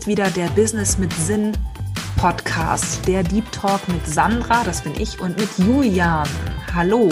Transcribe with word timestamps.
Ist 0.00 0.06
wieder 0.06 0.30
der 0.30 0.48
Business 0.52 0.96
mit 0.96 1.12
Sinn 1.12 1.52
Podcast, 2.16 3.06
der 3.06 3.22
Deep 3.22 3.52
Talk 3.52 3.86
mit 3.86 4.06
Sandra, 4.06 4.64
das 4.64 4.80
bin 4.80 4.98
ich, 4.98 5.20
und 5.20 5.38
mit 5.38 5.50
Julian. 5.58 6.26
Hallo. 6.72 7.10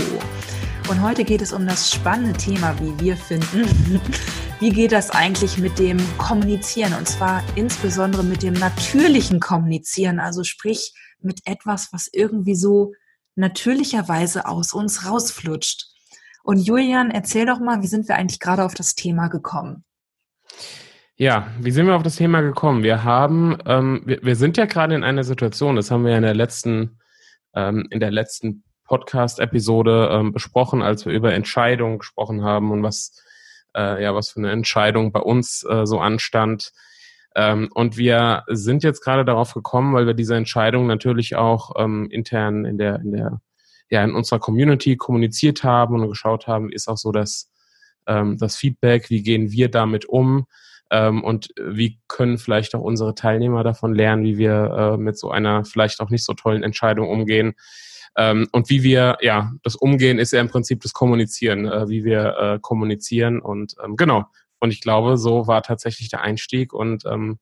Und 0.89 1.03
heute 1.03 1.23
geht 1.25 1.43
es 1.43 1.53
um 1.53 1.67
das 1.67 1.93
spannende 1.93 2.33
Thema, 2.33 2.75
wie 2.81 2.99
wir 2.99 3.17
finden. 3.19 3.69
Wie 4.61 4.71
geht 4.71 4.93
das 4.93 5.11
eigentlich 5.11 5.59
mit 5.59 5.79
dem 5.79 5.99
Kommunizieren? 6.17 6.95
Und 6.95 7.07
zwar 7.07 7.43
insbesondere 7.57 8.25
mit 8.25 8.43
dem 8.43 8.55
natürlichen 8.55 9.39
Kommunizieren, 9.39 10.19
also 10.19 10.43
sprich 10.43 10.95
mit 11.21 11.43
etwas, 11.45 11.93
was 11.93 12.09
irgendwie 12.11 12.57
so 12.57 12.95
natürlicherweise 13.35 14.47
aus 14.47 14.73
uns 14.73 15.05
rausflutscht. 15.05 15.89
Und 16.43 16.57
Julian, 16.57 17.11
erzähl 17.11 17.45
doch 17.45 17.61
mal, 17.61 17.83
wie 17.83 17.87
sind 17.87 18.09
wir 18.09 18.17
eigentlich 18.17 18.41
gerade 18.41 18.65
auf 18.65 18.73
das 18.73 18.95
Thema 18.95 19.29
gekommen? 19.29 19.85
Ja, 21.21 21.49
wie 21.59 21.73
sind 21.73 21.89
wir 21.89 21.97
auf 21.97 22.05
das 22.05 22.15
Thema 22.15 22.43
gekommen? 22.43 22.85
Wir 22.85 23.03
haben, 23.03 23.59
ähm, 23.67 24.03
wir, 24.05 24.21
wir 24.23 24.37
sind 24.37 24.57
ja 24.57 24.67
gerade 24.67 24.95
in 24.95 25.03
einer 25.03 25.25
Situation, 25.25 25.75
das 25.75 25.91
haben 25.91 26.05
wir 26.05 26.13
ja 26.13 26.19
in 26.19 26.23
der 26.23 26.33
letzten, 26.33 27.01
ähm, 27.57 27.89
in 27.91 27.99
der 27.99 28.13
letzten 28.13 28.63
Podcast-Episode 28.85 30.11
ähm, 30.13 30.33
besprochen, 30.33 30.81
als 30.81 31.07
wir 31.07 31.13
über 31.13 31.35
Entscheidungen 31.35 31.99
gesprochen 31.99 32.45
haben 32.45 32.71
und 32.71 32.85
was, 32.85 33.21
äh, 33.77 34.01
ja, 34.01 34.15
was 34.15 34.31
für 34.31 34.39
eine 34.39 34.53
Entscheidung 34.53 35.11
bei 35.11 35.19
uns 35.19 35.67
äh, 35.69 35.87
so 35.87 35.99
anstand. 35.99 36.73
Ähm, 37.35 37.69
und 37.75 37.97
wir 37.97 38.45
sind 38.47 38.85
jetzt 38.85 39.03
gerade 39.03 39.25
darauf 39.25 39.55
gekommen, 39.55 39.95
weil 39.95 40.07
wir 40.07 40.15
diese 40.15 40.37
Entscheidung 40.37 40.87
natürlich 40.87 41.35
auch 41.35 41.73
ähm, 41.79 42.07
intern 42.13 42.65
in 42.65 42.79
der, 42.79 43.01
in 43.01 43.11
der, 43.11 43.41
ja, 43.91 44.05
in 44.05 44.15
unserer 44.15 44.39
Community 44.39 44.97
kommuniziert 44.97 45.65
haben 45.65 46.01
und 46.01 46.09
geschaut 46.09 46.47
haben, 46.47 46.71
ist 46.71 46.87
auch 46.87 46.97
so 46.97 47.11
das, 47.11 47.51
ähm, 48.07 48.39
das 48.39 48.55
Feedback, 48.55 49.11
wie 49.11 49.25
gehen 49.25 49.51
wir 49.51 49.69
damit 49.69 50.05
um? 50.05 50.47
Ähm, 50.91 51.23
und 51.23 51.51
wie 51.61 52.01
können 52.09 52.39
vielleicht 52.39 52.75
auch 52.75 52.81
unsere 52.81 53.15
Teilnehmer 53.15 53.63
davon 53.63 53.95
lernen, 53.95 54.25
wie 54.25 54.39
wir 54.39 54.95
äh, 54.95 54.97
mit 54.97 55.19
so 55.19 55.31
einer 55.31 55.65
vielleicht 55.65 56.01
auch 56.01 56.11
nicht 56.11 56.25
so 56.25 56.35
tollen 56.35 56.63
Entscheidung 56.63 57.09
umgehen. 57.09 57.55
Ähm, 58.17 58.49
und 58.53 58.71
wie 58.71 58.83
wir, 58.83 59.19
ja, 59.21 59.53
das 59.63 59.77
Umgehen 59.77 60.19
ist 60.19 60.33
ja 60.33 60.41
im 60.41 60.49
Prinzip 60.49 60.81
das 60.81 60.93
Kommunizieren, 60.93 61.67
äh, 61.67 61.89
wie 61.89 62.05
wir 62.05 62.37
äh, 62.39 62.59
kommunizieren. 62.61 63.41
Und 63.41 63.75
ähm, 63.85 63.97
genau, 63.97 64.25
und 64.61 64.73
ich 64.73 64.81
glaube, 64.81 65.17
so 65.17 65.47
war 65.47 65.63
tatsächlich 65.63 66.09
der 66.09 66.23
Einstieg. 66.23 66.73
Und 66.73 67.05
ähm, 67.07 67.39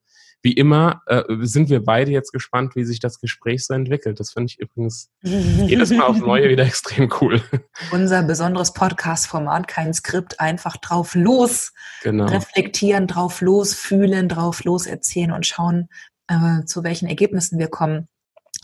wie 0.46 0.52
immer 0.52 1.02
äh, 1.06 1.24
sind 1.40 1.70
wir 1.70 1.82
beide 1.82 2.12
jetzt 2.12 2.30
gespannt, 2.30 2.76
wie 2.76 2.84
sich 2.84 3.00
das 3.00 3.18
Gespräch 3.18 3.66
so 3.66 3.74
entwickelt. 3.74 4.20
Das 4.20 4.30
finde 4.32 4.46
ich 4.52 4.60
übrigens 4.60 5.10
jedes 5.22 5.90
Mal 5.90 6.04
aufs 6.04 6.20
Neue 6.20 6.48
wieder 6.48 6.64
extrem 6.64 7.12
cool. 7.20 7.42
Unser 7.90 8.22
besonderes 8.22 8.72
Podcast-Format, 8.72 9.66
kein 9.66 9.92
Skript, 9.92 10.38
einfach 10.38 10.76
drauf 10.76 11.16
los 11.16 11.72
genau. 12.04 12.26
reflektieren, 12.26 13.08
drauf 13.08 13.40
los 13.40 13.74
fühlen, 13.74 14.28
drauf 14.28 14.62
los 14.62 14.86
erzählen 14.86 15.32
und 15.32 15.48
schauen, 15.48 15.88
äh, 16.28 16.64
zu 16.64 16.84
welchen 16.84 17.08
Ergebnissen 17.08 17.58
wir 17.58 17.66
kommen. 17.66 18.06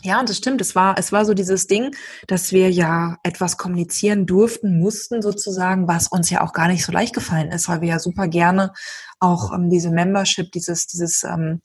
Ja, 0.03 0.21
und 0.21 0.29
das 0.29 0.37
stimmt. 0.37 0.61
Es 0.61 0.75
war, 0.75 0.97
es 0.97 1.11
war 1.11 1.25
so 1.25 1.33
dieses 1.33 1.67
Ding, 1.67 1.93
dass 2.27 2.53
wir 2.53 2.71
ja 2.71 3.17
etwas 3.23 3.57
kommunizieren 3.57 4.25
durften, 4.25 4.79
mussten 4.79 5.21
sozusagen, 5.21 5.89
was 5.89 6.07
uns 6.07 6.29
ja 6.29 6.39
auch 6.45 6.53
gar 6.53 6.69
nicht 6.69 6.85
so 6.85 6.93
leicht 6.93 7.13
gefallen 7.13 7.51
ist, 7.51 7.67
weil 7.67 7.81
wir 7.81 7.89
ja 7.89 7.99
super 7.99 8.29
gerne 8.29 8.71
auch 9.19 9.53
ähm, 9.53 9.69
diese 9.69 9.91
Membership, 9.91 10.49
dieses, 10.53 10.87
dieses, 10.87 11.25
ähm, 11.25 11.59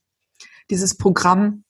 dieses 0.70 0.96
Programm 0.96 1.64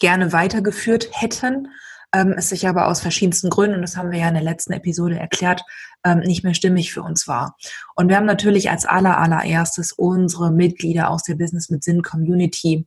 gerne 0.00 0.32
weitergeführt 0.32 1.08
hätten. 1.12 1.68
Ähm, 2.14 2.34
es 2.36 2.48
sich 2.48 2.66
aber 2.66 2.86
aus 2.88 3.00
verschiedensten 3.00 3.50
Gründen, 3.50 3.76
und 3.76 3.82
das 3.82 3.96
haben 3.96 4.10
wir 4.10 4.18
ja 4.18 4.28
in 4.28 4.34
der 4.34 4.42
letzten 4.42 4.72
Episode 4.72 5.18
erklärt, 5.18 5.62
ähm, 6.04 6.20
nicht 6.20 6.42
mehr 6.42 6.54
stimmig 6.54 6.92
für 6.92 7.02
uns 7.02 7.28
war. 7.28 7.56
Und 7.94 8.08
wir 8.08 8.16
haben 8.16 8.26
natürlich 8.26 8.70
als 8.70 8.86
aller, 8.86 9.18
allererstes 9.18 9.92
unsere 9.92 10.50
Mitglieder 10.50 11.10
aus 11.10 11.22
der 11.22 11.34
Business 11.34 11.68
mit 11.68 11.84
Sinn 11.84 12.02
Community 12.02 12.86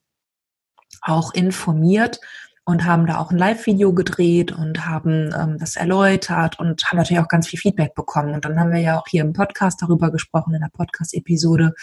auch 1.01 1.33
informiert 1.33 2.19
und 2.63 2.85
haben 2.85 3.07
da 3.07 3.17
auch 3.17 3.31
ein 3.31 3.37
Live-Video 3.37 3.93
gedreht 3.93 4.51
und 4.51 4.85
haben 4.85 5.33
ähm, 5.37 5.57
das 5.59 5.75
erläutert 5.75 6.59
und 6.59 6.83
haben 6.85 6.97
natürlich 6.97 7.21
auch 7.21 7.27
ganz 7.27 7.47
viel 7.47 7.59
Feedback 7.59 7.95
bekommen. 7.95 8.33
Und 8.33 8.45
dann 8.45 8.59
haben 8.59 8.71
wir 8.71 8.79
ja 8.79 8.99
auch 8.99 9.07
hier 9.07 9.21
im 9.23 9.33
Podcast 9.33 9.81
darüber 9.81 10.11
gesprochen, 10.11 10.53
in 10.53 10.61
der 10.61 10.69
Podcast-Episode. 10.69 11.73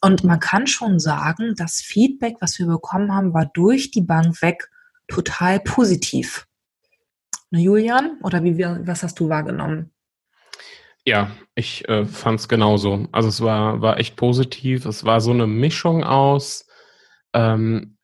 Und 0.00 0.24
man 0.24 0.40
kann 0.40 0.66
schon 0.66 1.00
sagen, 1.00 1.54
das 1.56 1.80
Feedback, 1.80 2.36
was 2.40 2.58
wir 2.58 2.66
bekommen 2.66 3.12
haben, 3.12 3.34
war 3.34 3.46
durch 3.46 3.90
die 3.90 4.02
Bank 4.02 4.40
weg 4.42 4.70
total 5.08 5.60
positiv. 5.60 6.46
Ne, 7.50 7.60
Julian? 7.60 8.18
Oder 8.22 8.44
wie 8.44 8.58
was 8.58 9.02
hast 9.02 9.18
du 9.18 9.28
wahrgenommen? 9.28 9.90
Ja, 11.04 11.30
ich 11.54 11.88
äh, 11.88 12.04
fand 12.04 12.40
es 12.40 12.48
genauso. 12.48 13.08
Also 13.12 13.28
es 13.28 13.40
war, 13.40 13.80
war 13.80 13.98
echt 13.98 14.16
positiv. 14.16 14.84
Es 14.84 15.04
war 15.04 15.20
so 15.20 15.30
eine 15.30 15.46
Mischung 15.46 16.04
aus, 16.04 16.66
ähm, 17.32 17.96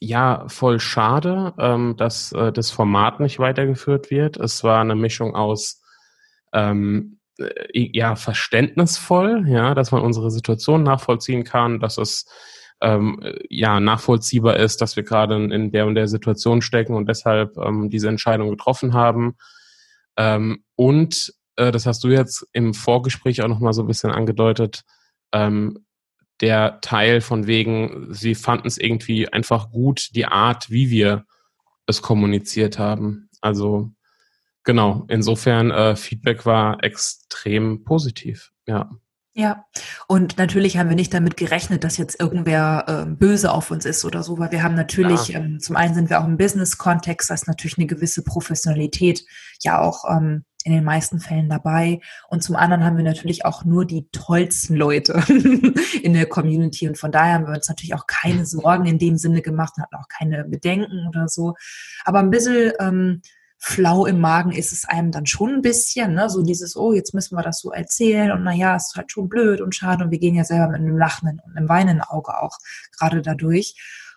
ja, 0.00 0.44
voll 0.48 0.80
schade, 0.80 1.54
ähm, 1.58 1.96
dass 1.96 2.32
äh, 2.32 2.52
das 2.52 2.70
Format 2.70 3.20
nicht 3.20 3.38
weitergeführt 3.38 4.10
wird. 4.10 4.36
Es 4.38 4.64
war 4.64 4.80
eine 4.80 4.94
Mischung 4.94 5.34
aus 5.34 5.82
ähm, 6.52 7.14
äh, 7.14 7.17
ja 7.72 8.16
verständnisvoll, 8.16 9.44
ja, 9.48 9.74
dass 9.74 9.92
man 9.92 10.02
unsere 10.02 10.30
Situation 10.30 10.82
nachvollziehen 10.82 11.44
kann, 11.44 11.80
dass 11.80 11.98
es 11.98 12.26
ähm, 12.80 13.20
ja 13.48 13.80
nachvollziehbar 13.80 14.56
ist, 14.56 14.80
dass 14.80 14.96
wir 14.96 15.02
gerade 15.02 15.36
in 15.36 15.72
der 15.72 15.86
und 15.86 15.94
der 15.94 16.08
Situation 16.08 16.62
stecken 16.62 16.94
und 16.94 17.08
deshalb 17.08 17.56
ähm, 17.58 17.90
diese 17.90 18.08
Entscheidung 18.08 18.50
getroffen 18.50 18.92
haben. 18.92 19.36
Ähm, 20.16 20.64
und 20.76 21.32
äh, 21.56 21.72
das 21.72 21.86
hast 21.86 22.04
du 22.04 22.08
jetzt 22.08 22.46
im 22.52 22.74
Vorgespräch 22.74 23.42
auch 23.42 23.48
noch 23.48 23.60
mal 23.60 23.72
so 23.72 23.82
ein 23.82 23.88
bisschen 23.88 24.10
angedeutet. 24.10 24.82
Ähm, 25.32 25.84
der 26.40 26.80
Teil 26.80 27.20
von 27.20 27.46
wegen, 27.48 28.14
sie 28.14 28.36
fanden 28.36 28.68
es 28.68 28.78
irgendwie 28.78 29.32
einfach 29.32 29.70
gut, 29.70 30.14
die 30.14 30.26
Art, 30.26 30.70
wie 30.70 30.90
wir 30.90 31.24
es 31.86 32.00
kommuniziert 32.00 32.78
haben. 32.78 33.28
Also 33.40 33.90
genau, 34.68 35.06
insofern 35.08 35.70
äh, 35.70 35.96
Feedback 35.96 36.44
war 36.44 36.84
extrem 36.84 37.84
positiv, 37.84 38.52
ja. 38.66 38.90
Ja, 39.32 39.64
und 40.08 40.36
natürlich 40.36 40.76
haben 40.76 40.90
wir 40.90 40.96
nicht 40.96 41.14
damit 41.14 41.38
gerechnet, 41.38 41.84
dass 41.84 41.96
jetzt 41.96 42.20
irgendwer 42.20 42.84
äh, 42.86 43.10
böse 43.10 43.50
auf 43.50 43.70
uns 43.70 43.86
ist 43.86 44.04
oder 44.04 44.22
so, 44.22 44.38
weil 44.38 44.50
wir 44.50 44.62
haben 44.62 44.74
natürlich, 44.74 45.28
ja. 45.28 45.38
ähm, 45.38 45.58
zum 45.58 45.76
einen 45.76 45.94
sind 45.94 46.10
wir 46.10 46.20
auch 46.20 46.26
im 46.26 46.36
Business-Kontext, 46.36 47.30
da 47.30 47.34
ist 47.34 47.48
natürlich 47.48 47.78
eine 47.78 47.86
gewisse 47.86 48.22
Professionalität 48.22 49.24
ja 49.62 49.80
auch 49.80 50.04
ähm, 50.10 50.44
in 50.64 50.72
den 50.72 50.84
meisten 50.84 51.18
Fällen 51.18 51.48
dabei. 51.48 52.00
Und 52.28 52.42
zum 52.42 52.56
anderen 52.56 52.84
haben 52.84 52.98
wir 52.98 53.04
natürlich 53.04 53.46
auch 53.46 53.64
nur 53.64 53.86
die 53.86 54.08
tollsten 54.10 54.74
Leute 54.74 55.22
in 56.02 56.12
der 56.12 56.26
Community. 56.26 56.88
Und 56.88 56.98
von 56.98 57.12
daher 57.12 57.34
haben 57.34 57.46
wir 57.46 57.54
uns 57.54 57.68
natürlich 57.68 57.94
auch 57.94 58.06
keine 58.06 58.44
Sorgen 58.44 58.84
in 58.84 58.98
dem 58.98 59.16
Sinne 59.16 59.40
gemacht 59.40 59.74
und 59.76 59.84
hatten 59.84 59.96
auch 59.96 60.08
keine 60.08 60.44
Bedenken 60.44 61.06
oder 61.08 61.28
so. 61.28 61.54
Aber 62.04 62.18
ein 62.18 62.30
bisschen 62.30 62.72
ähm, 62.80 63.22
flau 63.58 64.06
im 64.06 64.20
Magen 64.20 64.52
ist 64.52 64.72
es 64.72 64.84
einem 64.84 65.10
dann 65.10 65.26
schon 65.26 65.54
ein 65.54 65.62
bisschen, 65.62 66.14
ne? 66.14 66.30
so 66.30 66.42
dieses, 66.42 66.76
oh, 66.76 66.92
jetzt 66.92 67.12
müssen 67.12 67.36
wir 67.36 67.42
das 67.42 67.58
so 67.58 67.72
erzählen 67.72 68.30
und 68.30 68.44
naja, 68.44 68.76
ist 68.76 68.94
halt 68.96 69.10
schon 69.10 69.28
blöd 69.28 69.60
und 69.60 69.74
schade 69.74 70.04
und 70.04 70.10
wir 70.12 70.18
gehen 70.18 70.36
ja 70.36 70.44
selber 70.44 70.68
mit 70.68 70.80
einem 70.80 70.96
lachenden 70.96 71.40
und 71.44 71.56
einem 71.56 71.68
weinenden 71.68 72.02
Auge 72.02 72.40
auch 72.40 72.56
gerade 72.96 73.20
dadurch. 73.20 73.74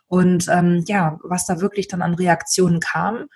Und 0.07 0.47
ähm, 0.49 0.83
ja, 0.87 1.17
was 1.23 1.45
da 1.45 1.59
wirklich 1.59 1.87
dann 1.87 2.01
an 2.01 2.13
Reaktionen 2.13 2.79
kam, 2.79 3.27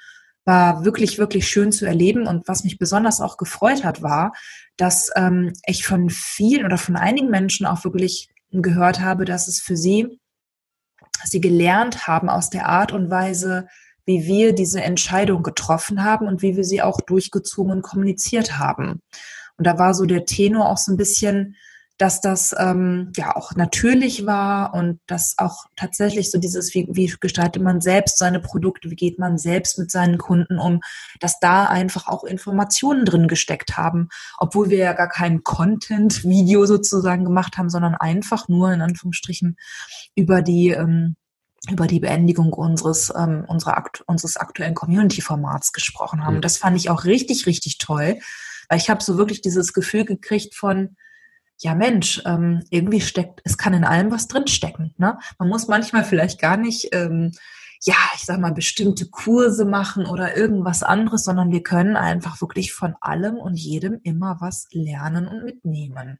war 0.44 0.86
wirklich, 0.86 1.18
wirklich 1.18 1.48
schön 1.48 1.72
zu 1.72 1.86
erleben. 1.86 2.28
Und 2.28 2.48
was 2.48 2.64
mich 2.64 2.78
besonders 2.78 3.20
auch 3.20 3.38
gefreut 3.38 3.84
hat, 3.84 4.04
war, 4.04 4.34
dass 4.78 5.10
ähm, 5.16 5.54
ich 5.66 5.86
von 5.86 6.10
vielen 6.10 6.66
oder 6.66 6.78
von 6.78 6.96
einigen 6.96 7.32
Menschen 7.32 7.66
auch 7.66 7.84
wirklich 7.84 8.30
gehört 8.52 9.00
habe, 9.00 9.26
dass 9.26 9.48
es 9.48 9.60
für 9.60 9.76
sie, 9.76 10.20
sie 11.24 11.42
gelernt 11.42 12.08
haben 12.08 12.30
aus 12.30 12.50
der 12.50 12.68
Art 12.68 12.92
und 12.92 13.10
Weise, 13.10 13.68
wie 14.06 14.26
wir 14.26 14.54
diese 14.54 14.82
Entscheidung 14.82 15.44
getroffen 15.44 16.04
haben 16.04 16.28
und 16.28 16.42
wie 16.42 16.56
wir 16.56 16.64
sie 16.64 16.82
auch 16.82 17.02
durchgezogen 17.02 17.72
und 17.72 17.82
kommuniziert 17.82 18.58
haben. 18.58 19.02
Und 19.58 19.68
da 19.68 19.78
war 19.78 19.94
so 19.94 20.06
der 20.06 20.26
Tenor 20.26 20.70
auch 20.70 20.78
so 20.78 20.92
ein 20.92 20.98
bisschen, 20.98 21.56
dass 21.98 22.20
das 22.20 22.54
ähm, 22.58 23.14
ja 23.16 23.36
auch 23.38 23.56
natürlich 23.56 24.26
war 24.26 24.74
und 24.74 25.00
dass 25.08 25.36
auch 25.38 25.66
tatsächlich 25.78 26.30
so 26.30 26.38
dieses, 26.38 26.74
wie, 26.74 26.88
wie 26.92 27.14
gestaltet 27.22 27.64
man 27.64 27.80
selbst 27.80 28.18
seine 28.18 28.42
Produkte, 28.42 28.90
wie 28.92 28.96
geht 28.96 29.18
man 29.18 29.38
selbst 29.38 29.80
mit 29.80 29.92
seinen 29.92 30.18
Kunden 30.18 30.60
um, 30.60 30.82
dass 31.22 31.40
da 31.40 31.66
einfach 31.66 32.08
auch 32.08 32.26
Informationen 32.26 33.06
drin 33.06 33.30
gesteckt 33.30 33.78
haben, 33.78 34.10
obwohl 34.38 34.70
wir 34.70 34.80
ja 34.80 34.94
gar 34.94 35.08
kein 35.08 35.44
Content-Video 35.44 36.66
sozusagen 36.66 37.24
gemacht 37.24 37.58
haben, 37.58 37.70
sondern 37.70 37.96
einfach 37.96 38.50
nur 38.50 38.74
in 38.74 38.82
Anführungsstrichen 38.82 39.56
über 40.16 40.42
die 40.42 40.72
ähm, 40.72 41.16
über 41.70 41.88
die 41.88 42.00
Beendigung 42.00 42.54
unseres, 42.54 43.12
ähm, 43.16 43.46
unserer 43.48 43.78
akt 43.78 44.02
unseres 44.08 44.38
aktuellen 44.38 44.76
Community-Formats 44.76 45.74
gesprochen 45.74 46.26
haben. 46.26 46.38
Mhm. 46.38 46.42
Das 46.42 46.58
fand 46.58 46.78
ich 46.78 46.90
auch 46.90 47.06
richtig, 47.06 47.46
richtig 47.46 47.78
toll, 47.78 48.20
weil 48.70 48.78
ich 48.78 48.90
habe 48.90 49.04
so 49.04 49.18
wirklich 49.18 49.42
dieses 49.42 49.74
Gefühl 49.74 50.06
gekriegt 50.06 50.56
von, 50.56 50.96
ja 51.60 51.76
Mensch, 51.76 52.22
ähm, 52.26 52.64
irgendwie 52.70 53.02
steckt, 53.02 53.42
es 53.44 53.58
kann 53.58 53.74
in 53.74 53.86
allem 53.86 54.12
was 54.12 54.28
drinstecken. 54.28 54.94
Ne? 54.98 55.18
Man 55.40 55.50
muss 55.50 55.68
manchmal 55.68 56.04
vielleicht 56.04 56.40
gar 56.40 56.58
nicht, 56.58 56.90
ähm, 56.94 57.32
ja, 57.82 57.96
ich 58.16 58.24
sag 58.24 58.40
mal, 58.40 58.54
bestimmte 58.54 59.08
Kurse 59.08 59.66
machen 59.66 60.06
oder 60.06 60.36
irgendwas 60.36 60.82
anderes, 60.82 61.24
sondern 61.24 61.52
wir 61.52 61.62
können 61.62 61.96
einfach 61.96 62.42
wirklich 62.42 62.74
von 62.74 62.96
allem 63.00 63.36
und 63.36 63.56
jedem 63.56 64.00
immer 64.04 64.38
was 64.40 64.68
lernen 64.72 65.28
und 65.28 65.44
mitnehmen. 65.44 66.20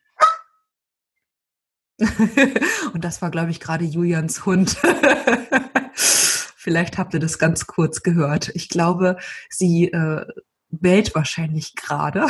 und 2.94 3.04
das 3.04 3.22
war, 3.22 3.32
glaube 3.32 3.52
ich, 3.52 3.60
gerade 3.60 3.86
Julians 3.86 4.46
Hund. 4.46 4.78
Vielleicht 5.94 6.98
habt 6.98 7.14
ihr 7.14 7.20
das 7.20 7.38
ganz 7.38 7.68
kurz 7.68 8.02
gehört. 8.04 8.52
Ich 8.56 8.70
glaube, 8.70 9.18
sie 9.50 9.92
äh, 9.92 10.26
bellt 10.70 11.16
wahrscheinlich 11.16 11.76
gerade. 11.76 12.26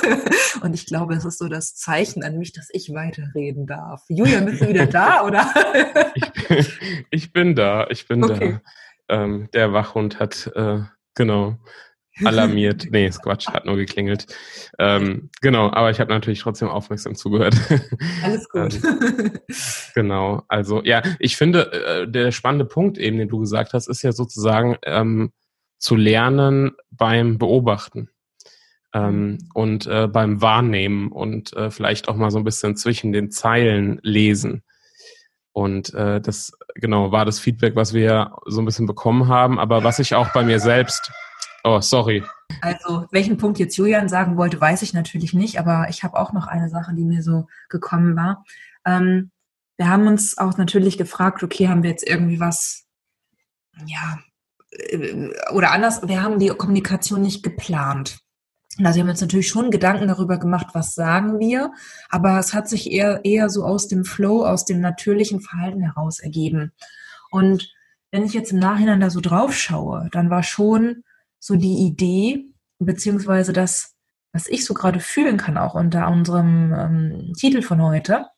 und 0.62 0.74
ich 0.74 0.86
glaube, 0.86 1.14
es 1.14 1.24
ist 1.24 1.38
so 1.38 1.48
das 1.48 1.74
Zeichen 1.74 2.24
an 2.24 2.38
mich, 2.38 2.52
dass 2.52 2.68
ich 2.72 2.92
weiterreden 2.92 3.66
darf. 3.66 4.02
Julian, 4.08 4.46
bist 4.46 4.62
du 4.62 4.68
wieder 4.68 4.86
da, 4.86 5.22
oder? 5.22 5.48
ich, 6.14 6.32
bin, 6.32 6.66
ich, 7.10 7.32
bin 7.32 7.54
da, 7.54 7.86
ich 7.88 8.08
bin 8.08 8.24
okay. 8.24 8.58
da. 9.08 9.22
Ähm, 9.22 9.48
der 9.52 9.72
Wachhund 9.72 10.18
hat, 10.18 10.50
äh, 10.54 10.80
genau, 11.14 11.58
alarmiert. 12.22 12.86
nee, 12.90 13.06
ist 13.06 13.22
Quatsch, 13.22 13.48
hat 13.48 13.66
nur 13.66 13.76
geklingelt. 13.76 14.26
Ähm, 14.78 15.30
genau, 15.40 15.70
aber 15.70 15.90
ich 15.90 16.00
habe 16.00 16.12
natürlich 16.12 16.40
trotzdem 16.40 16.68
aufmerksam 16.68 17.14
zugehört. 17.14 17.56
Alles 18.22 18.48
gut. 18.48 18.80
ähm, 18.84 19.32
genau, 19.94 20.42
also 20.48 20.82
ja, 20.84 21.02
ich 21.18 21.36
finde, 21.36 21.72
äh, 21.72 22.08
der 22.08 22.32
spannende 22.32 22.64
Punkt 22.64 22.98
eben, 22.98 23.18
den 23.18 23.28
du 23.28 23.38
gesagt 23.38 23.72
hast, 23.72 23.88
ist 23.88 24.02
ja 24.02 24.12
sozusagen 24.12 24.76
ähm, 24.84 25.32
zu 25.78 25.96
lernen 25.96 26.72
beim 26.90 27.38
Beobachten. 27.38 28.10
Ähm, 28.92 29.38
und 29.54 29.88
äh, 29.88 30.06
beim 30.06 30.40
Wahrnehmen 30.40 31.10
und 31.10 31.52
äh, 31.54 31.72
vielleicht 31.72 32.06
auch 32.06 32.14
mal 32.14 32.30
so 32.30 32.38
ein 32.38 32.44
bisschen 32.44 32.76
zwischen 32.76 33.10
den 33.10 33.32
Zeilen 33.32 33.98
lesen. 34.04 34.62
Und 35.50 35.94
äh, 35.94 36.20
das 36.20 36.52
genau 36.74 37.12
war 37.12 37.24
das 37.24 37.40
Feedback, 37.40 37.74
was 37.74 37.92
wir 37.92 38.36
so 38.46 38.60
ein 38.60 38.64
bisschen 38.64 38.86
bekommen 38.86 39.28
haben, 39.28 39.58
aber 39.58 39.82
was 39.82 39.98
ich 39.98 40.14
auch 40.14 40.32
bei 40.32 40.44
mir 40.44 40.60
selbst 40.60 41.12
Oh, 41.66 41.80
sorry. 41.80 42.22
Also, 42.60 43.06
welchen 43.10 43.38
Punkt 43.38 43.58
jetzt 43.58 43.76
Julian 43.76 44.10
sagen 44.10 44.36
wollte, 44.36 44.60
weiß 44.60 44.82
ich 44.82 44.92
natürlich 44.92 45.32
nicht, 45.32 45.58
aber 45.58 45.86
ich 45.88 46.04
habe 46.04 46.18
auch 46.18 46.34
noch 46.34 46.46
eine 46.46 46.68
Sache, 46.68 46.94
die 46.94 47.04
mir 47.04 47.22
so 47.22 47.46
gekommen 47.70 48.16
war. 48.16 48.44
Ähm, 48.84 49.30
wir 49.78 49.88
haben 49.88 50.06
uns 50.06 50.36
auch 50.36 50.58
natürlich 50.58 50.98
gefragt, 50.98 51.42
okay, 51.42 51.68
haben 51.68 51.82
wir 51.82 51.88
jetzt 51.88 52.06
irgendwie 52.06 52.38
was, 52.38 52.84
ja, 53.86 54.18
äh, 54.70 55.30
oder 55.52 55.72
anders, 55.72 56.06
wir 56.06 56.22
haben 56.22 56.38
die 56.38 56.48
Kommunikation 56.48 57.22
nicht 57.22 57.42
geplant. 57.42 58.18
Also 58.78 58.96
wir 58.96 59.02
haben 59.02 59.10
uns 59.10 59.20
natürlich 59.22 59.48
schon 59.48 59.70
Gedanken 59.70 60.08
darüber 60.08 60.38
gemacht, 60.38 60.68
was 60.74 60.94
sagen 60.94 61.38
wir, 61.38 61.72
aber 62.10 62.38
es 62.38 62.52
hat 62.52 62.68
sich 62.68 62.90
eher, 62.90 63.24
eher 63.24 63.48
so 63.48 63.64
aus 63.64 63.88
dem 63.88 64.04
Flow, 64.04 64.44
aus 64.44 64.66
dem 64.66 64.80
natürlichen 64.80 65.40
Verhalten 65.40 65.80
heraus 65.80 66.18
ergeben. 66.18 66.72
Und 67.30 67.72
wenn 68.10 68.24
ich 68.24 68.34
jetzt 68.34 68.52
im 68.52 68.58
Nachhinein 68.58 69.00
da 69.00 69.10
so 69.10 69.20
drauf 69.20 69.54
schaue, 69.54 70.08
dann 70.12 70.28
war 70.28 70.42
schon 70.42 71.04
so 71.44 71.56
die 71.56 71.86
Idee, 71.86 72.46
beziehungsweise 72.78 73.52
das, 73.52 73.92
was 74.32 74.46
ich 74.46 74.64
so 74.64 74.72
gerade 74.72 74.98
fühlen 74.98 75.36
kann, 75.36 75.58
auch 75.58 75.74
unter 75.74 76.08
unserem 76.08 76.72
ähm, 76.72 77.32
Titel 77.38 77.60
von 77.60 77.82
heute, 77.82 78.28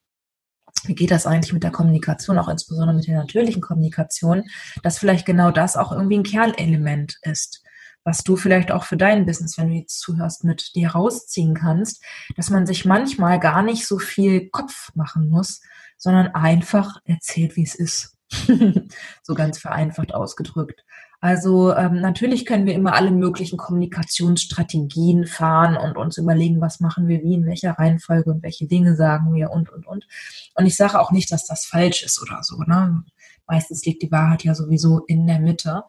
wie 0.87 0.97
geht 0.97 1.13
das 1.13 1.25
eigentlich 1.25 1.53
mit 1.53 1.63
der 1.63 1.71
Kommunikation, 1.71 2.37
auch 2.37 2.49
insbesondere 2.49 2.97
mit 2.97 3.07
der 3.07 3.17
natürlichen 3.17 3.63
Kommunikation, 3.63 4.43
dass 4.83 4.99
vielleicht 4.99 5.25
genau 5.25 5.53
das 5.53 5.77
auch 5.77 5.93
irgendwie 5.93 6.19
ein 6.19 6.25
Kernelement 6.25 7.17
ist, 7.23 7.63
was 8.03 8.25
du 8.25 8.35
vielleicht 8.35 8.73
auch 8.73 8.83
für 8.83 8.97
dein 8.97 9.25
Business, 9.25 9.57
wenn 9.57 9.69
du 9.69 9.77
jetzt 9.77 10.01
zuhörst, 10.01 10.43
mit 10.43 10.75
dir 10.75 10.89
rausziehen 10.91 11.55
kannst, 11.55 12.03
dass 12.35 12.51
man 12.51 12.67
sich 12.67 12.85
manchmal 12.85 13.39
gar 13.39 13.63
nicht 13.63 13.87
so 13.87 14.01
viel 14.01 14.51
Kopf 14.51 14.91
machen 14.97 15.29
muss, 15.29 15.61
sondern 15.97 16.35
einfach 16.35 16.99
erzählt, 17.05 17.55
wie 17.55 17.63
es 17.63 17.77
ist. 17.77 18.16
so 19.23 19.35
ganz 19.35 19.59
vereinfacht 19.59 20.15
ausgedrückt. 20.15 20.85
Also 21.21 21.75
ähm, 21.75 22.01
natürlich 22.01 22.45
können 22.45 22.67
wir 22.67 22.75
immer 22.75 22.95
alle 22.95 23.11
möglichen 23.11 23.57
Kommunikationsstrategien 23.57 25.27
fahren 25.27 25.77
und 25.77 25.97
uns 25.97 26.19
überlegen, 26.19 26.61
was 26.61 26.81
machen 26.81 27.09
wir 27.09 27.23
wie, 27.23 27.35
in 27.35 27.47
welcher 27.47 27.73
Reihenfolge 27.73 28.31
und 28.31 28.43
welche 28.43 28.67
Dinge 28.67 28.97
sagen 28.97 29.35
wir 29.35 29.51
und, 29.51 29.71
und, 29.71 29.87
und. 29.87 30.07
Und 30.55 30.67
ich 30.67 30.77
sage 30.77 31.01
auch 31.01 31.13
nicht, 31.13 31.33
dass 31.33 31.47
das 31.47 31.65
falsch 31.65 32.03
ist 32.03 32.21
oder 32.21 32.43
so. 32.43 32.59
Ne? 32.59 33.03
Meistens 33.47 33.85
liegt 33.85 34.03
die 34.03 34.13
Wahrheit 34.13 34.45
ja 34.45 34.55
sowieso 34.55 35.01
in 35.07 35.27
der 35.27 35.41
Mitte. 35.41 35.85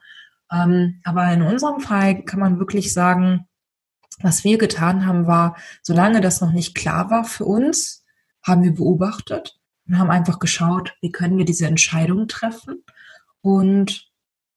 Ähm, 0.51 1.01
aber 1.04 1.31
in 1.34 1.42
unserem 1.42 1.81
Fall 1.81 2.24
kann 2.24 2.39
man 2.39 2.60
wirklich 2.60 2.94
sagen, 2.94 3.48
was 4.22 4.44
wir 4.44 4.57
getan 4.57 5.06
haben, 5.06 5.28
war, 5.28 5.57
solange 5.84 6.22
das 6.22 6.42
noch 6.42 6.51
nicht 6.51 6.74
klar 6.74 7.12
war 7.12 7.25
für 7.25 7.45
uns, 7.45 8.04
haben 8.44 8.63
wir 8.63 8.74
beobachtet 8.74 9.56
und 9.88 9.98
haben 9.98 10.10
einfach 10.10 10.39
geschaut, 10.39 10.95
wie 11.01 11.12
können 11.12 11.38
wir 11.38 11.45
diese 11.45 11.68
Entscheidung 11.68 12.28
treffen. 12.28 12.84
Und 13.42 14.10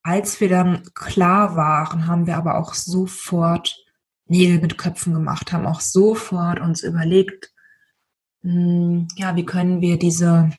als 0.03 0.41
wir 0.41 0.49
dann 0.49 0.83
klar 0.95 1.57
waren, 1.57 2.07
haben 2.07 2.27
wir 2.27 2.37
aber 2.37 2.59
auch 2.59 2.75
sofort 2.75 3.77
Nägel 4.27 4.61
mit 4.61 4.79
Köpfen 4.79 5.13
gemacht, 5.13 5.53
haben 5.53 5.67
auch 5.67 5.81
sofort 5.81 6.61
uns 6.61 6.83
überlegt, 6.83 7.53
hm, 8.43 9.09
ja, 9.17 9.37
wie 9.37 9.45
können 9.45 9.81
wir 9.81 9.99
diese 9.99 10.51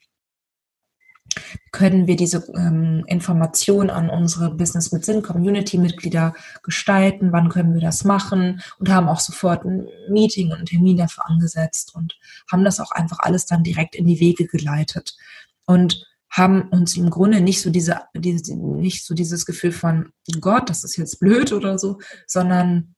können 1.72 2.08
wir 2.08 2.16
diese 2.16 2.46
ähm, 2.56 3.04
Information 3.08 3.90
an 3.90 4.10
unsere 4.10 4.54
Business 4.54 4.92
mit 4.92 5.06
Sinn 5.06 5.22
Community 5.22 5.78
Mitglieder 5.78 6.34
gestalten, 6.64 7.32
wann 7.32 7.50
können 7.50 7.74
wir 7.74 7.82
das 7.82 8.04
machen 8.04 8.62
und 8.80 8.90
haben 8.90 9.08
auch 9.08 9.20
sofort 9.20 9.66
ein 9.66 9.88
Meeting 10.10 10.48
und 10.48 10.58
einen 10.58 10.66
Termin 10.66 10.98
dafür 10.98 11.28
angesetzt 11.28 11.96
und 11.96 12.18
haben 12.52 12.64
das 12.64 12.80
auch 12.80 12.92
einfach 12.92 13.20
alles 13.20 13.46
dann 13.46 13.64
direkt 13.64 13.96
in 13.96 14.06
die 14.06 14.20
Wege 14.20 14.48
geleitet. 14.48 15.16
Und 15.66 16.06
haben 16.32 16.70
uns 16.70 16.96
im 16.96 17.10
Grunde 17.10 17.42
nicht 17.42 17.62
so 17.62 17.70
diese, 17.70 18.02
diese, 18.16 18.56
nicht 18.56 19.06
so 19.06 19.14
dieses 19.14 19.46
Gefühl 19.46 19.74
von 19.74 20.14
Gott, 20.40 20.70
das 20.70 20.86
ist 20.86 20.96
jetzt 20.96 21.20
blöd 21.20 21.52
oder 21.52 21.78
so, 21.78 22.00
sondern 22.26 22.96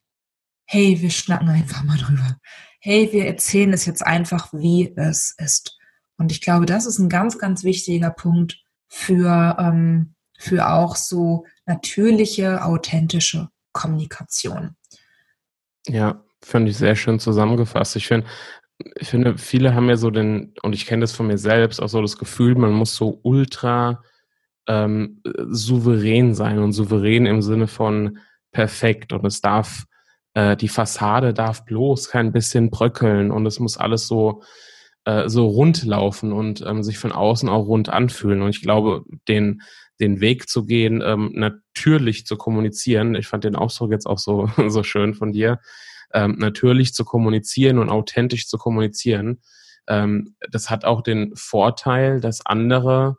hey, 0.66 1.02
wir 1.02 1.10
schnacken 1.10 1.50
einfach 1.50 1.84
mal 1.84 1.98
drüber. 1.98 2.38
Hey, 2.80 3.10
wir 3.12 3.26
erzählen 3.26 3.74
es 3.74 3.86
jetzt 3.86 4.06
einfach, 4.06 4.54
wie 4.54 4.94
es 4.96 5.36
ist. 5.38 5.78
Und 6.18 6.32
ich 6.32 6.42
glaube, 6.42 6.66
das 6.66 6.86
ist 6.86 7.00
ein 7.00 7.10
ganz, 7.10 7.38
ganz 7.38 7.64
wichtiger 7.64 8.10
Punkt 8.10 8.64
für, 8.88 9.58
ähm, 9.60 10.16
für 10.38 10.70
auch 10.70 10.96
so 10.96 11.46
natürliche, 11.66 12.64
authentische 12.64 13.50
Kommunikation. 13.72 14.76
Ja, 15.88 16.24
finde 16.42 16.72
ich 16.72 16.78
sehr 16.78 16.96
schön 16.96 17.20
zusammengefasst. 17.20 17.96
Ich 17.96 18.08
finde, 18.08 18.28
ich 18.96 19.10
finde, 19.10 19.38
viele 19.38 19.74
haben 19.76 19.90
ja 19.90 19.98
so 19.98 20.12
den, 20.12 20.54
und 20.62 20.74
ich 20.74 20.86
kenne 20.86 21.02
das 21.02 21.14
von 21.14 21.28
mir 21.28 21.38
selbst, 21.38 21.82
auch 21.82 21.90
so 21.90 22.02
das 22.02 22.18
Gefühl, 22.18 22.56
man 22.56 22.72
muss 22.72 22.96
so 22.96 23.20
ultra 23.24 24.04
ähm, 24.68 25.22
souverän 25.50 26.36
sein 26.36 26.60
und 26.60 26.74
souverän 26.74 27.26
im 27.26 27.42
Sinne 27.42 27.68
von 27.68 28.20
perfekt 28.52 29.14
und 29.14 29.26
es 29.26 29.42
darf, 29.42 29.86
äh, 30.34 30.56
die 30.56 30.70
Fassade 30.70 31.34
darf 31.34 31.66
bloß 31.66 32.10
kein 32.10 32.32
bisschen 32.32 32.70
bröckeln 32.70 33.32
und 33.32 33.46
es 33.46 33.60
muss 33.60 33.78
alles 33.78 34.08
so, 34.08 34.44
äh, 35.06 35.28
so 35.30 35.48
rund 35.48 35.84
laufen 35.84 36.32
und 36.32 36.64
ähm, 36.66 36.84
sich 36.84 36.98
von 36.98 37.12
außen 37.12 37.50
auch 37.50 37.66
rund 37.66 37.90
anfühlen. 37.90 38.42
Und 38.42 38.50
ich 38.50 38.62
glaube, 38.62 39.04
den, 39.28 39.62
den 40.00 40.22
Weg 40.22 40.50
zu 40.50 40.66
gehen, 40.66 41.02
ähm, 41.06 41.32
natürlich 41.34 42.26
zu 42.26 42.38
kommunizieren, 42.38 43.16
ich 43.16 43.28
fand 43.28 43.44
den 43.44 43.56
Ausdruck 43.56 43.92
jetzt 43.92 44.06
auch 44.06 44.20
so, 44.20 44.50
so 44.68 44.84
schön 44.84 45.14
von 45.14 45.32
dir, 45.32 45.60
ähm, 46.14 46.36
natürlich 46.38 46.94
zu 46.94 47.06
kommunizieren 47.06 47.80
und 47.80 47.90
authentisch 47.90 48.48
zu 48.48 48.58
kommunizieren. 48.58 49.42
Ähm, 49.88 50.36
das 50.52 50.70
hat 50.70 50.86
auch 50.86 51.02
den 51.02 51.36
Vorteil, 51.36 52.22
dass 52.22 52.46
andere 52.46 53.18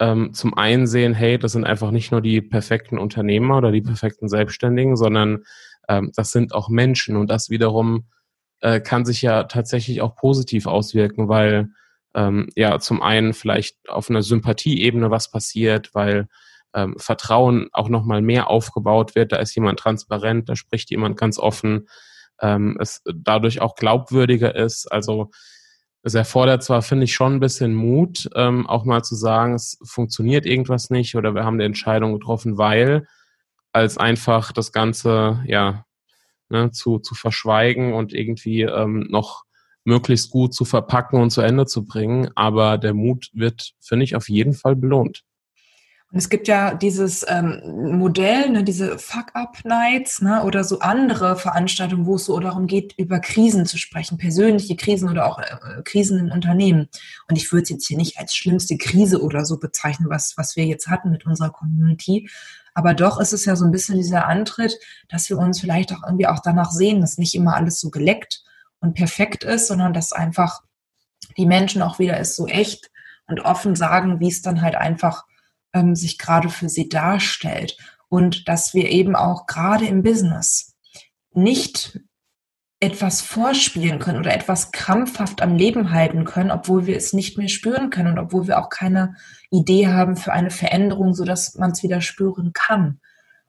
ähm, 0.00 0.32
zum 0.34 0.54
einen 0.54 0.86
sehen, 0.86 1.14
hey, 1.14 1.38
das 1.38 1.52
sind 1.52 1.64
einfach 1.64 1.90
nicht 1.90 2.10
nur 2.10 2.20
die 2.20 2.40
perfekten 2.40 2.98
Unternehmer 2.98 3.58
oder 3.58 3.72
die 3.72 3.82
perfekten 3.82 4.28
Selbstständigen, 4.28 4.96
sondern 4.96 5.44
ähm, 5.88 6.10
das 6.14 6.30
sind 6.30 6.54
auch 6.54 6.68
Menschen 6.68 7.16
und 7.16 7.28
das 7.30 7.50
wiederum 7.50 8.06
äh, 8.64 8.80
kann 8.80 9.04
sich 9.04 9.20
ja 9.20 9.44
tatsächlich 9.44 10.00
auch 10.00 10.16
positiv 10.16 10.66
auswirken, 10.66 11.28
weil 11.28 11.68
ähm, 12.14 12.48
ja 12.56 12.78
zum 12.80 13.02
einen 13.02 13.34
vielleicht 13.34 13.76
auf 13.90 14.08
einer 14.08 14.22
Sympathieebene 14.22 15.10
was 15.10 15.30
passiert, 15.30 15.94
weil 15.94 16.28
ähm, 16.74 16.94
Vertrauen 16.96 17.68
auch 17.72 17.90
nochmal 17.90 18.22
mehr 18.22 18.48
aufgebaut 18.48 19.14
wird, 19.14 19.32
da 19.32 19.36
ist 19.36 19.54
jemand 19.54 19.80
transparent, 19.80 20.48
da 20.48 20.56
spricht 20.56 20.90
jemand 20.90 21.18
ganz 21.18 21.38
offen, 21.38 21.88
ähm, 22.40 22.78
es 22.80 23.02
dadurch 23.04 23.60
auch 23.60 23.74
glaubwürdiger 23.74 24.54
ist. 24.54 24.90
Also 24.90 25.30
es 26.02 26.14
erfordert 26.14 26.62
zwar, 26.62 26.80
finde 26.80 27.04
ich, 27.04 27.12
schon 27.12 27.34
ein 27.34 27.40
bisschen 27.40 27.74
Mut, 27.74 28.30
ähm, 28.34 28.66
auch 28.66 28.86
mal 28.86 29.04
zu 29.04 29.14
sagen, 29.14 29.54
es 29.54 29.78
funktioniert 29.84 30.46
irgendwas 30.46 30.88
nicht 30.88 31.16
oder 31.16 31.34
wir 31.34 31.44
haben 31.44 31.54
eine 31.54 31.64
Entscheidung 31.64 32.14
getroffen, 32.14 32.56
weil, 32.56 33.06
als 33.72 33.98
einfach 33.98 34.52
das 34.52 34.72
Ganze, 34.72 35.42
ja, 35.46 35.84
ne, 36.48 36.70
zu, 36.70 36.98
zu 36.98 37.14
verschweigen 37.14 37.94
und 37.94 38.12
irgendwie 38.12 38.62
ähm, 38.62 39.06
noch 39.10 39.44
möglichst 39.84 40.30
gut 40.30 40.54
zu 40.54 40.64
verpacken 40.64 41.20
und 41.20 41.30
zu 41.30 41.42
Ende 41.42 41.66
zu 41.66 41.84
bringen. 41.84 42.30
Aber 42.34 42.78
der 42.78 42.94
Mut 42.94 43.30
wird, 43.32 43.72
finde 43.80 44.04
ich, 44.04 44.16
auf 44.16 44.28
jeden 44.28 44.54
Fall 44.54 44.76
belohnt. 44.76 45.24
Und 46.14 46.18
es 46.18 46.28
gibt 46.28 46.46
ja 46.46 46.74
dieses 46.74 47.26
ähm, 47.28 47.98
Modell, 47.98 48.48
ne, 48.48 48.62
diese 48.62 49.00
Fuck-Up-Nights 49.00 50.22
ne, 50.22 50.44
oder 50.44 50.62
so 50.62 50.78
andere 50.78 51.34
Veranstaltungen, 51.34 52.06
wo 52.06 52.14
es 52.14 52.26
so 52.26 52.38
darum 52.38 52.68
geht, 52.68 52.94
über 52.96 53.18
Krisen 53.18 53.66
zu 53.66 53.78
sprechen, 53.78 54.16
persönliche 54.16 54.76
Krisen 54.76 55.08
oder 55.10 55.26
auch 55.26 55.40
äh, 55.40 55.82
Krisen 55.82 56.20
im 56.20 56.30
Unternehmen. 56.30 56.88
Und 57.28 57.34
ich 57.34 57.50
würde 57.50 57.64
es 57.64 57.70
jetzt 57.70 57.88
hier 57.88 57.96
nicht 57.96 58.16
als 58.16 58.36
schlimmste 58.36 58.78
Krise 58.78 59.22
oder 59.22 59.44
so 59.44 59.58
bezeichnen, 59.58 60.08
was, 60.08 60.34
was 60.36 60.54
wir 60.54 60.64
jetzt 60.66 60.86
hatten 60.86 61.10
mit 61.10 61.26
unserer 61.26 61.50
Community. 61.50 62.28
Aber 62.74 62.92
doch 62.92 63.20
ist 63.20 63.32
es 63.32 63.44
ja 63.44 63.56
so 63.56 63.64
ein 63.64 63.70
bisschen 63.70 63.96
dieser 63.96 64.26
Antritt, 64.26 64.76
dass 65.08 65.28
wir 65.30 65.38
uns 65.38 65.60
vielleicht 65.60 65.92
auch 65.92 66.02
irgendwie 66.04 66.26
auch 66.26 66.40
danach 66.40 66.72
sehen, 66.72 67.00
dass 67.00 67.18
nicht 67.18 67.34
immer 67.34 67.54
alles 67.54 67.80
so 67.80 67.90
geleckt 67.90 68.42
und 68.80 68.94
perfekt 68.94 69.44
ist, 69.44 69.68
sondern 69.68 69.92
dass 69.92 70.12
einfach 70.12 70.62
die 71.36 71.46
Menschen 71.46 71.82
auch 71.82 71.98
wieder 71.98 72.18
es 72.18 72.36
so 72.36 72.46
echt 72.46 72.90
und 73.26 73.40
offen 73.40 73.76
sagen, 73.76 74.20
wie 74.20 74.28
es 74.28 74.42
dann 74.42 74.60
halt 74.60 74.74
einfach 74.74 75.24
ähm, 75.72 75.94
sich 75.94 76.18
gerade 76.18 76.50
für 76.50 76.68
sie 76.68 76.88
darstellt. 76.88 77.76
Und 78.08 78.48
dass 78.48 78.74
wir 78.74 78.90
eben 78.90 79.16
auch 79.16 79.46
gerade 79.46 79.86
im 79.86 80.02
Business 80.02 80.74
nicht 81.32 82.00
etwas 82.84 83.22
vorspielen 83.22 83.98
können 83.98 84.18
oder 84.18 84.34
etwas 84.34 84.70
krampfhaft 84.70 85.42
am 85.42 85.56
Leben 85.56 85.90
halten 85.90 86.24
können, 86.24 86.50
obwohl 86.50 86.86
wir 86.86 86.96
es 86.96 87.12
nicht 87.12 87.38
mehr 87.38 87.48
spüren 87.48 87.90
können 87.90 88.12
und 88.12 88.18
obwohl 88.18 88.46
wir 88.46 88.58
auch 88.58 88.68
keine 88.68 89.14
Idee 89.50 89.88
haben 89.88 90.16
für 90.16 90.32
eine 90.32 90.50
Veränderung, 90.50 91.14
so 91.14 91.24
dass 91.24 91.54
man 91.54 91.70
es 91.70 91.82
wieder 91.82 92.00
spüren 92.00 92.52
kann. 92.52 93.00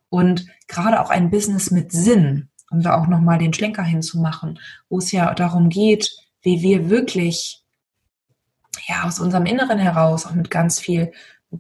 Und 0.09 0.47
gerade 0.67 1.01
auch 1.01 1.09
ein 1.09 1.29
Business 1.29 1.71
mit 1.71 1.91
Sinn, 1.91 2.49
um 2.71 2.81
da 2.81 2.95
auch 2.95 3.07
nochmal 3.07 3.37
den 3.37 3.53
Schlenker 3.53 3.83
hinzumachen, 3.83 4.59
wo 4.89 4.99
es 4.99 5.11
ja 5.11 5.33
darum 5.33 5.69
geht, 5.69 6.11
wie 6.41 6.61
wir 6.61 6.89
wirklich 6.89 7.63
ja 8.87 9.03
aus 9.03 9.19
unserem 9.19 9.45
Inneren 9.45 9.79
heraus, 9.79 10.25
auch 10.25 10.33
mit 10.33 10.49
ganz 10.49 10.79
viel, 10.79 11.11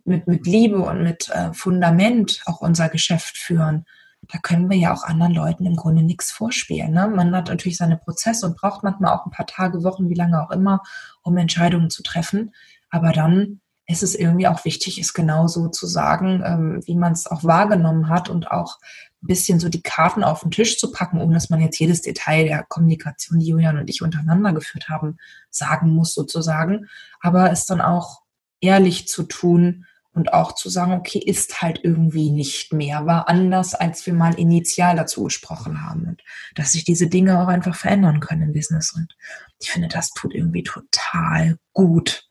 mit, 0.03 0.27
mit 0.27 0.47
Liebe 0.47 0.79
und 0.79 1.03
mit 1.03 1.29
äh, 1.29 1.53
Fundament 1.53 2.41
auch 2.45 2.61
unser 2.61 2.89
Geschäft 2.89 3.37
führen 3.37 3.85
da 4.29 4.39
können 4.39 4.69
wir 4.69 4.77
ja 4.77 4.93
auch 4.93 5.03
anderen 5.03 5.33
Leuten 5.33 5.65
im 5.65 5.75
Grunde 5.75 6.03
nichts 6.03 6.31
vorspielen. 6.31 6.91
Ne? 6.91 7.07
Man 7.07 7.35
hat 7.35 7.49
natürlich 7.49 7.77
seine 7.77 7.97
Prozesse 7.97 8.45
und 8.45 8.57
braucht 8.57 8.83
manchmal 8.83 9.13
auch 9.13 9.25
ein 9.25 9.31
paar 9.31 9.47
Tage, 9.47 9.83
Wochen, 9.83 10.09
wie 10.09 10.15
lange 10.15 10.41
auch 10.41 10.51
immer, 10.51 10.81
um 11.21 11.37
Entscheidungen 11.37 11.89
zu 11.89 12.03
treffen. 12.03 12.53
Aber 12.89 13.11
dann 13.11 13.61
ist 13.87 14.03
es 14.03 14.15
irgendwie 14.15 14.47
auch 14.47 14.65
wichtig, 14.65 14.97
es 14.97 15.13
genauso 15.13 15.67
zu 15.67 15.85
sagen, 15.85 16.41
ähm, 16.43 16.81
wie 16.85 16.95
man 16.95 17.13
es 17.13 17.27
auch 17.27 17.43
wahrgenommen 17.43 18.09
hat 18.09 18.29
und 18.29 18.49
auch 18.49 18.79
ein 19.21 19.27
bisschen 19.27 19.59
so 19.59 19.69
die 19.69 19.81
Karten 19.81 20.23
auf 20.23 20.41
den 20.41 20.51
Tisch 20.51 20.79
zu 20.79 20.91
packen, 20.91 21.21
ohne 21.21 21.35
dass 21.35 21.49
man 21.49 21.61
jetzt 21.61 21.79
jedes 21.79 22.01
Detail 22.01 22.45
der 22.45 22.63
Kommunikation, 22.63 23.39
die 23.39 23.47
Julian 23.47 23.77
und 23.77 23.89
ich 23.89 24.01
untereinander 24.01 24.53
geführt 24.53 24.89
haben, 24.89 25.17
sagen 25.51 25.91
muss 25.91 26.13
sozusagen. 26.13 26.87
Aber 27.19 27.51
es 27.51 27.65
dann 27.65 27.81
auch 27.81 28.21
ehrlich 28.59 29.07
zu 29.07 29.23
tun, 29.23 29.85
und 30.15 30.33
auch 30.33 30.55
zu 30.55 30.69
sagen, 30.69 30.93
okay, 30.93 31.19
ist 31.19 31.61
halt 31.61 31.81
irgendwie 31.83 32.31
nicht 32.31 32.73
mehr, 32.73 33.05
war 33.05 33.27
anders, 33.27 33.75
als 33.75 34.05
wir 34.05 34.13
mal 34.13 34.33
initial 34.39 34.95
dazu 34.95 35.25
gesprochen 35.25 35.83
haben 35.83 36.07
und 36.07 36.23
dass 36.55 36.71
sich 36.71 36.85
diese 36.85 37.07
Dinge 37.07 37.39
auch 37.39 37.47
einfach 37.47 37.75
verändern 37.75 38.21
können 38.21 38.43
im 38.43 38.53
Business 38.53 38.93
und 38.95 39.15
ich 39.59 39.69
finde, 39.69 39.89
das 39.89 40.09
tut 40.11 40.33
irgendwie 40.33 40.63
total 40.63 41.57
gut 41.73 42.23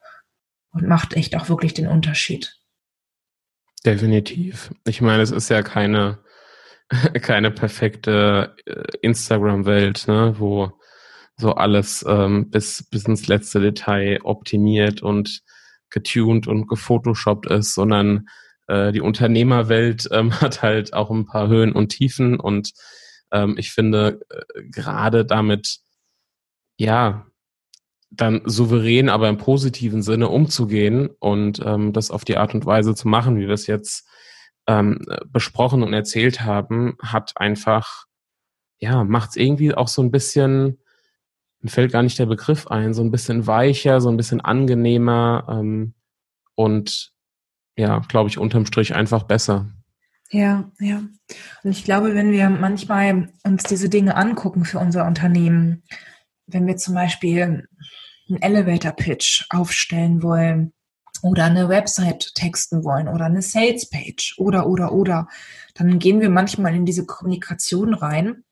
und 0.71 0.89
macht 0.89 1.15
echt 1.15 1.37
auch 1.37 1.49
wirklich 1.49 1.75
den 1.75 1.87
Unterschied. 1.87 2.57
Definitiv. 3.85 4.71
Ich 4.87 5.03
meine, 5.03 5.23
es 5.23 5.31
ist 5.31 5.51
ja 5.51 5.63
keine, 5.63 6.21
keine 7.21 7.51
perfekte 7.51 8.57
äh, 8.65 8.83
Instagram-Welt, 9.03 10.09
ne, 10.09 10.35
wo 10.39 10.73
so 11.37 11.55
alles 11.55 12.05
ähm, 12.09 12.51
bis, 12.51 12.89
bis 12.91 13.05
ins 13.05 13.27
letzte 13.27 13.61
Detail 13.61 14.21
optimiert 14.23 15.03
und 15.03 15.43
getuned 15.95 16.47
und 16.47 16.67
gefotoshoppt 16.67 17.47
ist, 17.47 17.75
sondern 17.75 18.29
äh, 18.67 18.93
die 18.93 19.01
Unternehmerwelt 19.01 20.09
ähm, 20.13 20.33
hat 20.41 20.63
halt 20.63 20.93
auch 20.93 21.11
ein 21.11 21.25
paar 21.25 21.49
Höhen 21.49 21.73
und 21.73 21.89
Tiefen 21.89 22.39
und 22.39 22.73
ähm, 23.33 23.55
ich 23.57 23.73
finde 23.73 24.21
äh, 24.29 24.63
gerade 24.65 25.25
damit, 25.25 25.79
ja, 26.77 27.27
dann 28.11 28.43
souverän, 28.45 29.09
aber 29.09 29.29
im 29.29 29.39
positiven 29.39 30.03
Sinne 30.03 30.29
umzugehen 30.29 31.09
und 31.19 31.61
ähm, 31.65 31.93
das 31.93 32.11
auf 32.11 32.25
die 32.25 32.37
Art 32.37 32.55
und 32.55 32.65
Weise 32.65 32.95
zu 32.95 33.09
machen, 33.09 33.37
wie 33.37 33.47
wir 33.47 33.55
es 33.55 33.67
jetzt 33.67 34.09
ähm, 34.69 35.01
besprochen 35.27 35.83
und 35.83 35.93
erzählt 35.93 36.43
haben, 36.43 36.97
hat 37.03 37.33
einfach, 37.37 38.05
ja, 38.79 39.03
macht 39.05 39.31
es 39.31 39.37
irgendwie 39.37 39.75
auch 39.75 39.89
so 39.89 40.03
ein 40.03 40.13
bisschen 40.13 40.84
mir 41.65 41.71
fällt 41.71 41.93
gar 41.93 42.03
nicht 42.03 42.19
der 42.19 42.27
Begriff 42.27 42.67
ein, 42.67 42.93
so 42.93 43.03
ein 43.03 43.11
bisschen 43.11 43.47
weicher, 43.47 44.03
so 44.03 44.11
ein 44.11 44.19
bisschen 44.19 44.43
angenehmer 44.43 45.47
ähm, 45.49 45.95
und 46.55 47.15
ja, 47.75 48.01
glaube 48.01 48.29
ich, 48.29 48.37
unterm 48.37 48.67
Strich 48.67 48.95
einfach 48.95 49.23
besser. 49.23 49.71
Ja, 50.31 50.71
ja. 50.79 50.99
Und 51.63 51.71
ich 51.71 51.85
glaube, 51.85 52.15
wenn 52.15 52.33
wir 52.33 52.51
manchmal 52.51 53.33
uns 53.45 53.63
diese 53.63 53.89
Dinge 53.89 54.15
angucken 54.15 54.67
für 54.67 54.79
unser 54.79 55.07
Unternehmen, 55.07 55.83
wenn 56.47 56.67
wir 56.67 56.77
zum 56.77 56.95
Beispiel 56.95 57.67
einen 58.29 58.43
Elevator 58.43 58.93
Pitch 58.93 59.47
aufstellen 59.49 60.23
wollen 60.23 60.75
oder 61.23 61.45
eine 61.45 61.71
Website 61.71 62.35
texten 62.35 62.85
wollen 62.85 63.09
oder 63.09 63.25
eine 63.25 63.41
Sales 63.41 63.89
Page 63.89 64.35
oder, 64.37 64.67
oder, 64.67 64.93
oder, 64.93 65.29
dann 65.73 65.99
gehen 65.99 66.21
wir 66.21 66.29
manchmal 66.29 66.75
in 66.75 66.85
diese 66.85 67.07
Kommunikation 67.07 67.95
rein 67.95 68.45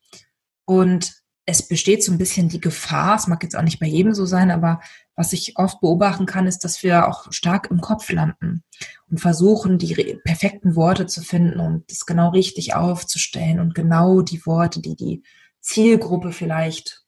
und 0.65 1.22
es 1.45 1.67
besteht 1.67 2.03
so 2.03 2.11
ein 2.11 2.17
bisschen 2.17 2.47
die 2.47 2.61
Gefahr, 2.61 3.15
es 3.15 3.27
mag 3.27 3.43
jetzt 3.43 3.55
auch 3.55 3.63
nicht 3.63 3.79
bei 3.79 3.85
jedem 3.85 4.13
so 4.13 4.25
sein, 4.25 4.49
aber 4.49 4.79
was 5.15 5.33
ich 5.33 5.57
oft 5.57 5.81
beobachten 5.81 6.25
kann, 6.25 6.47
ist, 6.47 6.59
dass 6.63 6.83
wir 6.83 7.07
auch 7.07 7.31
stark 7.31 7.69
im 7.69 7.81
Kopf 7.81 8.09
landen 8.11 8.63
und 9.09 9.19
versuchen, 9.19 9.77
die 9.77 10.19
perfekten 10.23 10.75
Worte 10.75 11.05
zu 11.05 11.21
finden 11.21 11.59
und 11.59 11.91
das 11.91 12.05
genau 12.05 12.29
richtig 12.29 12.75
aufzustellen 12.75 13.59
und 13.59 13.75
genau 13.75 14.21
die 14.21 14.45
Worte, 14.45 14.79
die 14.81 14.95
die 14.95 15.23
Zielgruppe 15.59 16.31
vielleicht 16.31 17.03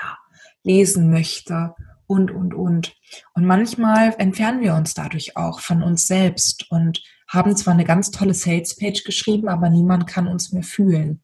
ja, 0.00 0.18
lesen 0.62 1.10
möchte 1.10 1.74
und, 2.06 2.30
und, 2.30 2.54
und. 2.54 2.94
Und 3.34 3.44
manchmal 3.44 4.14
entfernen 4.18 4.60
wir 4.60 4.74
uns 4.74 4.94
dadurch 4.94 5.36
auch 5.36 5.60
von 5.60 5.82
uns 5.82 6.06
selbst 6.06 6.70
und 6.70 7.02
haben 7.28 7.56
zwar 7.56 7.74
eine 7.74 7.84
ganz 7.84 8.10
tolle 8.10 8.34
Sales-Page 8.34 9.04
geschrieben, 9.04 9.48
aber 9.48 9.68
niemand 9.68 10.06
kann 10.06 10.28
uns 10.28 10.52
mehr 10.52 10.62
fühlen. 10.62 11.22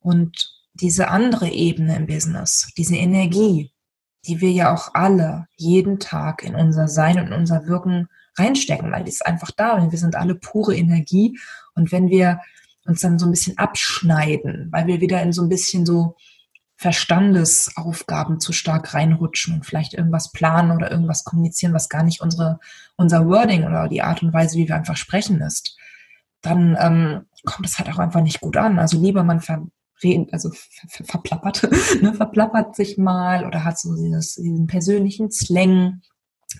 Und 0.00 0.59
diese 0.74 1.08
andere 1.08 1.48
Ebene 1.48 1.96
im 1.96 2.06
Business, 2.06 2.70
diese 2.76 2.96
Energie, 2.96 3.72
die 4.26 4.40
wir 4.40 4.50
ja 4.50 4.74
auch 4.74 4.94
alle 4.94 5.46
jeden 5.56 5.98
Tag 5.98 6.42
in 6.42 6.54
unser 6.54 6.88
Sein 6.88 7.18
und 7.18 7.32
unser 7.32 7.66
Wirken 7.66 8.08
reinstecken, 8.36 8.92
weil 8.92 9.04
die 9.04 9.10
ist 9.10 9.26
einfach 9.26 9.50
da 9.50 9.72
und 9.72 9.92
wir 9.92 9.98
sind 9.98 10.14
alle 10.14 10.34
pure 10.34 10.76
Energie. 10.76 11.38
Und 11.74 11.92
wenn 11.92 12.08
wir 12.08 12.40
uns 12.86 13.00
dann 13.00 13.18
so 13.18 13.26
ein 13.26 13.30
bisschen 13.30 13.58
abschneiden, 13.58 14.68
weil 14.70 14.86
wir 14.86 15.00
wieder 15.00 15.22
in 15.22 15.32
so 15.32 15.42
ein 15.42 15.48
bisschen 15.48 15.86
so 15.86 16.16
Verstandesaufgaben 16.76 18.40
zu 18.40 18.52
stark 18.52 18.94
reinrutschen 18.94 19.54
und 19.54 19.66
vielleicht 19.66 19.92
irgendwas 19.92 20.32
planen 20.32 20.70
oder 20.70 20.90
irgendwas 20.90 21.24
kommunizieren, 21.24 21.74
was 21.74 21.90
gar 21.90 22.02
nicht 22.02 22.22
unsere, 22.22 22.58
unser 22.96 23.26
Wording 23.26 23.64
oder 23.64 23.88
die 23.88 24.02
Art 24.02 24.22
und 24.22 24.32
Weise, 24.32 24.56
wie 24.56 24.66
wir 24.66 24.76
einfach 24.76 24.96
sprechen 24.96 25.42
ist, 25.42 25.76
dann 26.40 26.76
ähm, 26.80 27.26
kommt 27.44 27.66
es 27.68 27.78
halt 27.78 27.90
auch 27.90 27.98
einfach 27.98 28.22
nicht 28.22 28.40
gut 28.40 28.56
an. 28.56 28.78
Also 28.78 28.98
lieber 28.98 29.24
man 29.24 29.40
ver 29.40 29.66
also 30.32 30.50
ver 30.88 31.04
verplappert, 31.04 31.68
ne, 32.02 32.14
verplappert 32.14 32.76
sich 32.76 32.98
mal 32.98 33.46
oder 33.46 33.64
hat 33.64 33.78
so 33.78 33.94
dieses, 33.94 34.34
diesen 34.34 34.66
persönlichen 34.66 35.30
Slang 35.30 36.00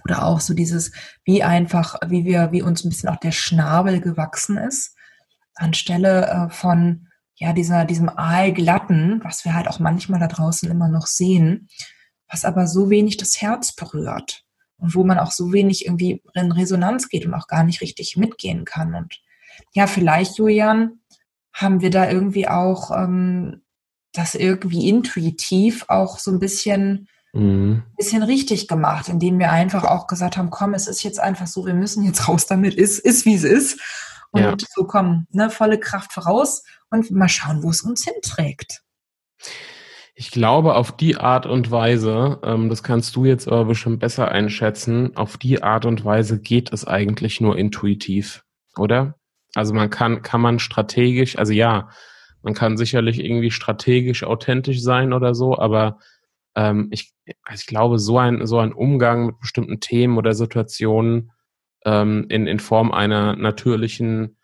oder 0.04 0.24
auch 0.24 0.40
so 0.40 0.54
dieses, 0.54 0.92
wie 1.24 1.42
einfach, 1.42 1.96
wie 2.06 2.24
wir, 2.24 2.52
wie 2.52 2.62
uns 2.62 2.84
ein 2.84 2.90
bisschen 2.90 3.08
auch 3.08 3.16
der 3.16 3.32
Schnabel 3.32 4.00
gewachsen 4.00 4.56
ist, 4.56 4.96
anstelle 5.54 6.26
äh, 6.26 6.50
von 6.50 7.08
ja 7.36 7.52
dieser 7.52 7.84
diesem 7.84 8.08
Aalglatten, 8.08 9.20
was 9.24 9.44
wir 9.44 9.54
halt 9.54 9.68
auch 9.68 9.78
manchmal 9.78 10.20
da 10.20 10.28
draußen 10.28 10.70
immer 10.70 10.88
noch 10.88 11.06
sehen, 11.06 11.68
was 12.28 12.44
aber 12.44 12.66
so 12.66 12.90
wenig 12.90 13.16
das 13.16 13.40
Herz 13.40 13.74
berührt 13.74 14.44
und 14.76 14.94
wo 14.94 15.04
man 15.04 15.18
auch 15.18 15.32
so 15.32 15.52
wenig 15.52 15.86
irgendwie 15.86 16.22
in 16.34 16.52
Resonanz 16.52 17.08
geht 17.08 17.26
und 17.26 17.34
auch 17.34 17.46
gar 17.46 17.64
nicht 17.64 17.80
richtig 17.80 18.16
mitgehen 18.16 18.64
kann. 18.64 18.94
Und 18.94 19.20
ja, 19.72 19.86
vielleicht, 19.86 20.38
Julian, 20.38 20.99
haben 21.52 21.80
wir 21.80 21.90
da 21.90 22.10
irgendwie 22.10 22.48
auch 22.48 22.90
ähm, 22.90 23.62
das 24.12 24.34
irgendwie 24.34 24.88
intuitiv 24.88 25.84
auch 25.88 26.18
so 26.18 26.30
ein 26.30 26.40
bisschen, 26.40 27.08
mhm. 27.32 27.82
bisschen 27.96 28.22
richtig 28.22 28.68
gemacht, 28.68 29.08
indem 29.08 29.38
wir 29.38 29.52
einfach 29.52 29.84
auch 29.84 30.06
gesagt 30.06 30.36
haben, 30.36 30.50
komm, 30.50 30.74
es 30.74 30.88
ist 30.88 31.02
jetzt 31.02 31.20
einfach 31.20 31.46
so, 31.46 31.66
wir 31.66 31.74
müssen 31.74 32.04
jetzt 32.04 32.28
raus 32.28 32.46
damit, 32.46 32.74
ist, 32.74 32.98
ist 32.98 33.24
wie 33.24 33.34
es 33.34 33.44
ist. 33.44 33.80
Und 34.32 34.42
ja. 34.42 34.56
so 34.74 34.84
komm, 34.84 35.26
ne, 35.32 35.50
volle 35.50 35.80
Kraft 35.80 36.12
voraus 36.12 36.62
und 36.90 37.10
mal 37.10 37.28
schauen, 37.28 37.62
wo 37.62 37.70
es 37.70 37.82
uns 37.82 38.04
hinträgt. 38.04 38.82
Ich 40.14 40.30
glaube, 40.30 40.74
auf 40.74 40.96
die 40.96 41.16
Art 41.16 41.46
und 41.46 41.70
Weise, 41.70 42.38
ähm, 42.44 42.68
das 42.68 42.82
kannst 42.82 43.16
du 43.16 43.24
jetzt 43.24 43.48
aber 43.48 43.64
bestimmt 43.64 44.00
besser 44.00 44.28
einschätzen, 44.28 45.16
auf 45.16 45.36
die 45.36 45.62
Art 45.62 45.86
und 45.86 46.04
Weise 46.04 46.40
geht 46.40 46.72
es 46.72 46.86
eigentlich 46.86 47.40
nur 47.40 47.56
intuitiv, 47.56 48.44
oder? 48.76 49.19
Also 49.54 49.74
man 49.74 49.90
kann, 49.90 50.22
kann 50.22 50.40
man 50.40 50.58
strategisch, 50.58 51.36
also 51.38 51.52
ja, 51.52 51.90
man 52.42 52.54
kann 52.54 52.76
sicherlich 52.76 53.22
irgendwie 53.22 53.50
strategisch 53.50 54.24
authentisch 54.24 54.80
sein 54.80 55.12
oder 55.12 55.34
so, 55.34 55.58
aber 55.58 55.98
ähm, 56.54 56.88
ich, 56.90 57.12
also 57.42 57.60
ich 57.60 57.66
glaube, 57.66 57.98
so 57.98 58.18
ein, 58.18 58.46
so 58.46 58.58
ein 58.58 58.72
Umgang 58.72 59.26
mit 59.26 59.38
bestimmten 59.40 59.80
Themen 59.80 60.16
oder 60.16 60.34
Situationen 60.34 61.32
ähm, 61.84 62.26
in, 62.28 62.46
in 62.46 62.60
Form 62.60 62.92
einer 62.92 63.36
natürlichen, 63.36 64.36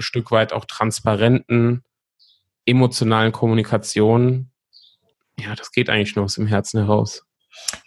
Stück 0.00 0.30
weit 0.30 0.52
auch 0.52 0.64
transparenten, 0.64 1.82
emotionalen 2.64 3.32
Kommunikation, 3.32 4.50
ja, 5.38 5.54
das 5.54 5.72
geht 5.72 5.90
eigentlich 5.90 6.16
nur 6.16 6.24
aus 6.24 6.34
dem 6.34 6.46
Herzen 6.46 6.78
heraus. 6.78 7.24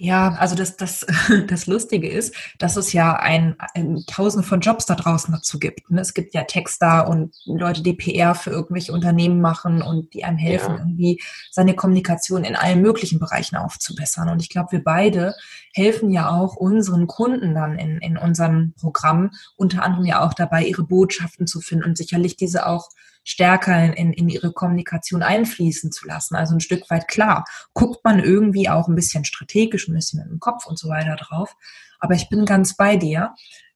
Ja, 0.04 0.34
also 0.40 0.56
das, 0.56 0.78
das, 0.78 1.06
das 1.48 1.68
Lustige 1.68 2.10
ist, 2.10 2.34
dass 2.58 2.76
es 2.76 2.92
ja 2.92 3.18
ein, 3.18 3.56
ein 3.76 4.04
Tausende 4.08 4.46
von 4.46 4.60
Jobs 4.60 4.88
da 4.88 4.96
draußen 4.96 5.32
dazu 5.32 5.60
gibt. 5.60 5.92
Ne? 5.92 6.02
Es 6.02 6.16
gibt 6.16 6.34
ja 6.34 6.44
Texter 6.44 7.08
und 7.08 7.36
Leute, 7.46 7.84
die 7.84 7.94
PR 7.94 8.34
für 8.34 8.50
irgendwelche 8.50 8.94
Unternehmen 8.94 9.42
machen 9.42 9.84
und 9.84 10.16
die 10.16 10.24
einem 10.24 10.40
helfen, 10.40 10.72
ja. 10.72 10.80
irgendwie 10.80 11.22
seine 11.52 11.76
Kommunikation 11.76 12.44
in 12.44 12.56
allen 12.56 12.82
möglichen 12.82 13.20
Bereichen 13.20 13.58
aufzubessern. 13.58 14.28
Und 14.30 14.42
ich 14.42 14.50
glaube, 14.50 14.72
wir 14.72 14.84
beide 14.84 15.36
helfen 15.72 16.10
ja 16.10 16.32
auch 16.32 16.56
unseren 16.56 17.06
Kunden 17.06 17.54
dann 17.54 17.78
in, 17.78 18.00
in 18.00 18.18
unserem 18.18 18.74
Programm 18.82 19.30
unter 19.56 19.84
anderem 19.84 20.06
ja 20.06 20.26
auch 20.26 20.34
dabei, 20.34 20.64
ihre 20.64 20.84
Botschaften 20.84 21.46
zu 21.46 21.62
finden 21.62 21.86
und 21.86 21.96
sicherlich 21.96 22.36
diese 22.36 22.66
auch 22.66 22.90
stärker 23.24 23.96
in, 23.96 24.14
in 24.14 24.30
ihre 24.30 24.52
Kommunikation 24.52 25.24
einfließen 25.24 25.92
zu 25.92 26.08
lassen. 26.08 26.36
Also 26.36 26.56
ein 26.56 26.60
Stück 26.60 26.90
weit 26.90 27.08
klar, 27.08 27.46
guckt 27.74 28.04
man 28.04 28.20
irgendwie 28.20 28.70
auch 28.70 28.88
ein 28.88 28.96
bisschen 28.96 29.26
strategisch, 29.26 29.88
ein 29.88 29.94
bisschen 29.94 30.28
im 30.30 30.40
Kopf 30.40 30.66
und 30.66 30.80
so 30.80 30.90
weiter 30.90 31.16
drauf. 31.16 31.56
Aber 32.00 32.16
ich 32.16 32.30
bin 32.30 32.46
ganz 32.46 32.76
bei 32.76 32.98
dir. 32.98 33.34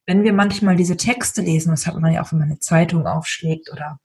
Wenn 0.07 0.23
wir 0.23 0.33
manchmal 0.33 0.75
diese 0.75 0.97
Texte 0.97 1.41
lesen, 1.41 1.71
das 1.71 1.87
hat 1.87 1.95
man 1.95 2.13
ja 2.13 2.23
auch, 2.23 2.31
wenn 2.31 2.39
man 2.39 2.49
eine 2.49 2.59
Zeitung 2.59 3.07
aufschlägt 3.07 3.71
oder 3.71 3.99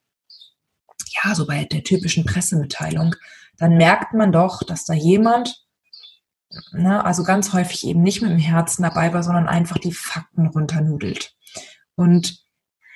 ja, 1.23 1.35
so 1.35 1.45
bei 1.45 1.65
der 1.65 1.83
typischen 1.83 2.25
Pressemitteilung, 2.25 3.15
dann 3.57 3.77
merkt 3.77 4.13
man 4.13 4.31
doch, 4.31 4.63
dass 4.63 4.85
da 4.85 4.93
jemand, 4.93 5.63
ne, 6.71 7.03
also 7.05 7.23
ganz 7.23 7.53
häufig 7.53 7.85
eben 7.85 8.01
nicht 8.01 8.21
mit 8.21 8.31
dem 8.31 8.39
Herzen 8.39 8.83
dabei 8.83 9.13
war, 9.13 9.23
sondern 9.23 9.47
einfach 9.47 9.77
die 9.77 9.91
Fakten 9.91 10.47
runternudelt. 10.47 11.35
Und 11.95 12.40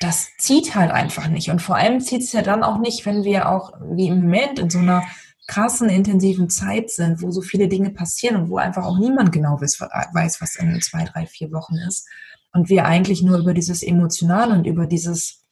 das 0.05 0.29
zieht 0.38 0.75
halt 0.75 0.91
einfach 0.91 1.27
nicht. 1.27 1.50
Und 1.50 1.62
vor 1.62 1.75
allem 1.75 2.00
zieht 2.00 2.21
es 2.21 2.31
ja 2.31 2.43
dann 2.43 2.63
auch 2.63 2.77
nicht, 2.77 3.05
wenn 3.05 3.24
wir 3.24 3.50
auch 3.50 3.74
wie 3.81 4.07
im 4.07 4.21
Moment 4.21 4.59
in 4.59 4.69
so 4.69 4.77
einer 4.77 5.03
krassen, 5.47 5.89
intensiven 5.89 6.50
Zeit 6.50 6.91
sind, 6.91 7.21
wo 7.21 7.31
so 7.31 7.41
viele 7.41 7.67
Dinge 7.67 7.89
passieren 7.89 8.35
und 8.35 8.50
wo 8.50 8.57
einfach 8.57 8.85
auch 8.85 9.00
niemand 9.00 9.31
genau 9.31 9.59
weiß, 9.59 10.41
was 10.41 10.55
in 10.57 10.79
zwei, 10.81 11.05
drei, 11.05 11.25
vier 11.25 11.51
Wochen 11.51 11.75
ist. 11.88 12.07
Und 12.53 12.69
wir 12.69 12.85
eigentlich 12.85 13.21
nur 13.24 13.39
über 13.39 13.53
dieses 13.53 13.83
Emotionale 13.83 14.53
und 14.53 14.65
über 14.67 14.85
dieses, 14.85 15.43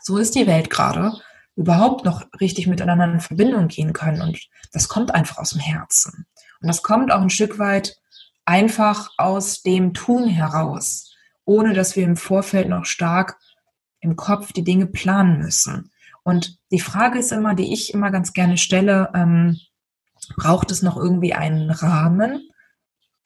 so 0.00 0.16
ist 0.16 0.34
die 0.34 0.46
Welt 0.46 0.70
gerade, 0.70 1.12
überhaupt 1.54 2.04
noch 2.06 2.24
richtig 2.40 2.66
miteinander 2.66 3.04
in 3.04 3.20
Verbindung 3.20 3.68
gehen 3.68 3.92
können. 3.92 4.22
Und 4.22 4.38
das 4.72 4.88
kommt 4.88 5.14
einfach 5.14 5.38
aus 5.38 5.50
dem 5.50 5.60
Herzen. 5.60 6.26
Und 6.60 6.68
das 6.68 6.82
kommt 6.82 7.12
auch 7.12 7.20
ein 7.20 7.30
Stück 7.30 7.58
weit 7.58 7.96
einfach 8.46 9.10
aus 9.18 9.62
dem 9.62 9.92
Tun 9.92 10.26
heraus 10.26 11.11
ohne 11.44 11.74
dass 11.74 11.96
wir 11.96 12.04
im 12.04 12.16
Vorfeld 12.16 12.68
noch 12.68 12.84
stark 12.84 13.38
im 14.00 14.16
Kopf 14.16 14.52
die 14.52 14.64
Dinge 14.64 14.86
planen 14.86 15.38
müssen. 15.38 15.90
Und 16.24 16.58
die 16.70 16.80
Frage 16.80 17.18
ist 17.18 17.32
immer, 17.32 17.54
die 17.54 17.72
ich 17.72 17.94
immer 17.94 18.10
ganz 18.10 18.32
gerne 18.32 18.56
stelle, 18.58 19.10
ähm, 19.14 19.58
braucht 20.36 20.70
es 20.70 20.82
noch 20.82 20.96
irgendwie 20.96 21.34
einen 21.34 21.70
Rahmen? 21.70 22.48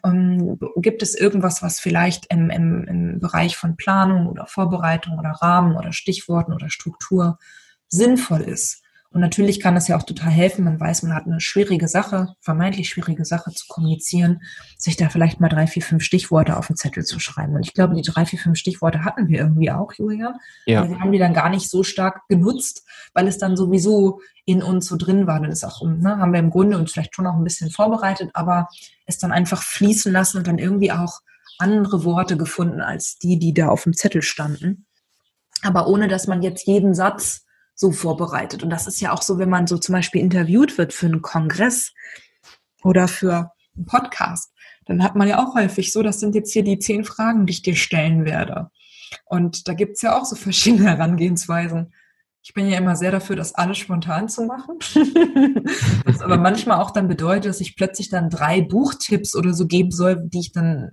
Ähm, 0.04 0.58
gibt 0.76 1.02
es 1.02 1.14
irgendwas, 1.14 1.62
was 1.62 1.80
vielleicht 1.80 2.26
im, 2.32 2.50
im, 2.50 2.84
im 2.84 3.20
Bereich 3.20 3.56
von 3.56 3.76
Planung 3.76 4.26
oder 4.26 4.46
Vorbereitung 4.46 5.18
oder 5.18 5.30
Rahmen 5.30 5.76
oder 5.76 5.92
Stichworten 5.92 6.52
oder 6.52 6.70
Struktur 6.70 7.38
sinnvoll 7.88 8.42
ist? 8.42 8.82
Und 9.16 9.22
natürlich 9.22 9.60
kann 9.60 9.74
das 9.74 9.88
ja 9.88 9.96
auch 9.96 10.02
total 10.02 10.28
helfen. 10.28 10.66
Man 10.66 10.78
weiß, 10.78 11.02
man 11.04 11.14
hat 11.14 11.24
eine 11.24 11.40
schwierige 11.40 11.88
Sache, 11.88 12.34
vermeintlich 12.42 12.90
schwierige 12.90 13.24
Sache 13.24 13.50
zu 13.50 13.64
kommunizieren, 13.66 14.42
sich 14.76 14.98
da 14.98 15.08
vielleicht 15.08 15.40
mal 15.40 15.48
drei, 15.48 15.66
vier, 15.66 15.80
fünf 15.80 16.02
Stichworte 16.04 16.58
auf 16.58 16.66
den 16.66 16.76
Zettel 16.76 17.02
zu 17.02 17.18
schreiben. 17.18 17.54
Und 17.54 17.64
ich 17.64 17.72
glaube, 17.72 17.94
die 17.94 18.02
drei, 18.02 18.26
vier, 18.26 18.38
fünf 18.38 18.58
Stichworte 18.58 19.06
hatten 19.06 19.28
wir 19.28 19.38
irgendwie 19.38 19.70
auch, 19.70 19.90
Julia. 19.94 20.34
Ja. 20.66 20.86
Wir 20.86 21.00
haben 21.00 21.12
die 21.12 21.18
dann 21.18 21.32
gar 21.32 21.48
nicht 21.48 21.70
so 21.70 21.82
stark 21.82 22.28
genutzt, 22.28 22.84
weil 23.14 23.26
es 23.26 23.38
dann 23.38 23.56
sowieso 23.56 24.20
in 24.44 24.62
uns 24.62 24.84
so 24.84 24.98
drin 24.98 25.26
war. 25.26 25.40
Dann 25.40 25.50
ist 25.50 25.64
auch, 25.64 25.80
ne, 25.82 26.18
haben 26.18 26.34
wir 26.34 26.40
im 26.40 26.50
Grunde 26.50 26.76
uns 26.76 26.92
vielleicht 26.92 27.16
schon 27.16 27.26
auch 27.26 27.36
ein 27.36 27.44
bisschen 27.44 27.70
vorbereitet, 27.70 28.28
aber 28.34 28.68
es 29.06 29.16
dann 29.16 29.32
einfach 29.32 29.62
fließen 29.62 30.12
lassen 30.12 30.36
und 30.36 30.46
dann 30.46 30.58
irgendwie 30.58 30.92
auch 30.92 31.20
andere 31.56 32.04
Worte 32.04 32.36
gefunden 32.36 32.82
als 32.82 33.16
die, 33.16 33.38
die 33.38 33.54
da 33.54 33.68
auf 33.68 33.84
dem 33.84 33.94
Zettel 33.94 34.20
standen. 34.20 34.84
Aber 35.62 35.88
ohne, 35.88 36.06
dass 36.06 36.26
man 36.26 36.42
jetzt 36.42 36.66
jeden 36.66 36.92
Satz 36.92 37.45
so 37.76 37.92
vorbereitet. 37.92 38.64
Und 38.64 38.70
das 38.70 38.88
ist 38.88 39.00
ja 39.00 39.12
auch 39.12 39.22
so, 39.22 39.38
wenn 39.38 39.50
man 39.50 39.66
so 39.68 39.78
zum 39.78 39.92
Beispiel 39.92 40.22
interviewt 40.22 40.76
wird 40.78 40.92
für 40.92 41.06
einen 41.06 41.22
Kongress 41.22 41.92
oder 42.82 43.06
für 43.06 43.52
einen 43.76 43.86
Podcast, 43.86 44.52
dann 44.86 45.02
hat 45.04 45.14
man 45.14 45.28
ja 45.28 45.38
auch 45.38 45.54
häufig 45.54 45.92
so, 45.92 46.02
das 46.02 46.18
sind 46.18 46.34
jetzt 46.34 46.52
hier 46.52 46.64
die 46.64 46.78
zehn 46.78 47.04
Fragen, 47.04 47.46
die 47.46 47.52
ich 47.52 47.62
dir 47.62 47.76
stellen 47.76 48.24
werde. 48.24 48.70
Und 49.26 49.68
da 49.68 49.74
gibt's 49.74 50.02
ja 50.02 50.18
auch 50.18 50.24
so 50.24 50.34
verschiedene 50.34 50.88
Herangehensweisen. 50.90 51.92
Ich 52.42 52.54
bin 52.54 52.68
ja 52.68 52.78
immer 52.78 52.96
sehr 52.96 53.10
dafür, 53.10 53.36
das 53.36 53.54
alles 53.54 53.78
spontan 53.78 54.28
zu 54.28 54.44
machen. 54.44 54.78
das 56.06 56.22
aber 56.22 56.38
manchmal 56.38 56.78
auch 56.80 56.92
dann 56.92 57.08
bedeutet, 57.08 57.46
dass 57.46 57.60
ich 57.60 57.76
plötzlich 57.76 58.08
dann 58.08 58.30
drei 58.30 58.62
Buchtipps 58.62 59.34
oder 59.34 59.52
so 59.52 59.66
geben 59.66 59.90
soll, 59.90 60.16
die 60.28 60.40
ich 60.40 60.52
dann 60.52 60.92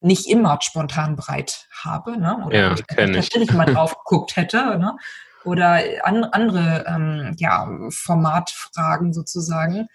nicht 0.00 0.26
immer 0.26 0.58
spontan 0.62 1.16
bereit 1.16 1.68
habe, 1.84 2.18
ne? 2.18 2.42
Oder 2.46 2.58
ja, 2.58 2.72
ich 2.72 2.82
tatsächlich 2.86 3.52
mal 3.52 3.66
drauf 3.66 3.94
geguckt 3.98 4.36
hätte, 4.36 4.78
ne? 4.78 4.96
Oder 5.44 5.82
an, 6.04 6.24
andere 6.24 6.84
ähm, 6.86 7.34
ja, 7.38 7.68
Formatfragen 7.90 9.12
sozusagen. 9.12 9.88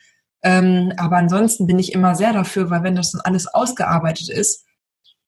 Ähm, 0.43 0.93
aber 0.97 1.17
ansonsten 1.17 1.67
bin 1.67 1.79
ich 1.79 1.93
immer 1.93 2.15
sehr 2.15 2.33
dafür, 2.33 2.69
weil 2.69 2.83
wenn 2.83 2.95
das 2.95 3.11
dann 3.11 3.21
alles 3.21 3.47
ausgearbeitet 3.47 4.29
ist, 4.29 4.65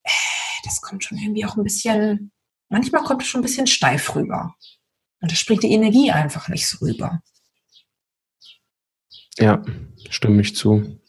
äh, 0.04 0.10
das 0.64 0.82
kommt 0.82 1.04
schon 1.04 1.18
irgendwie 1.18 1.46
auch 1.46 1.58
ein 1.58 1.64
bisschen, 1.64 2.32
manchmal 2.70 3.04
kommt 3.04 3.24
es 3.24 3.28
schon 3.28 3.42
ein 3.42 3.44
bisschen 3.44 3.68
steif 3.68 4.16
rüber. 4.16 4.56
Und 5.22 5.32
das 5.32 5.40
springt 5.40 5.64
die 5.64 5.72
Energie 5.72 6.12
einfach 6.12 6.48
nicht 6.50 6.68
so 6.68 6.86
rüber. 6.86 7.22
Ja, 9.40 9.64
stimme 10.10 10.42
ich 10.42 10.56
zu. 10.56 11.00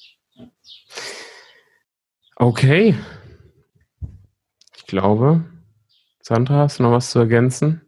Okay. 2.36 2.94
Ich 4.76 4.86
glaube, 4.86 5.44
Sandra, 6.22 6.60
hast 6.60 6.78
du 6.78 6.84
noch 6.84 6.92
was 6.92 7.10
zu 7.10 7.18
ergänzen? 7.18 7.82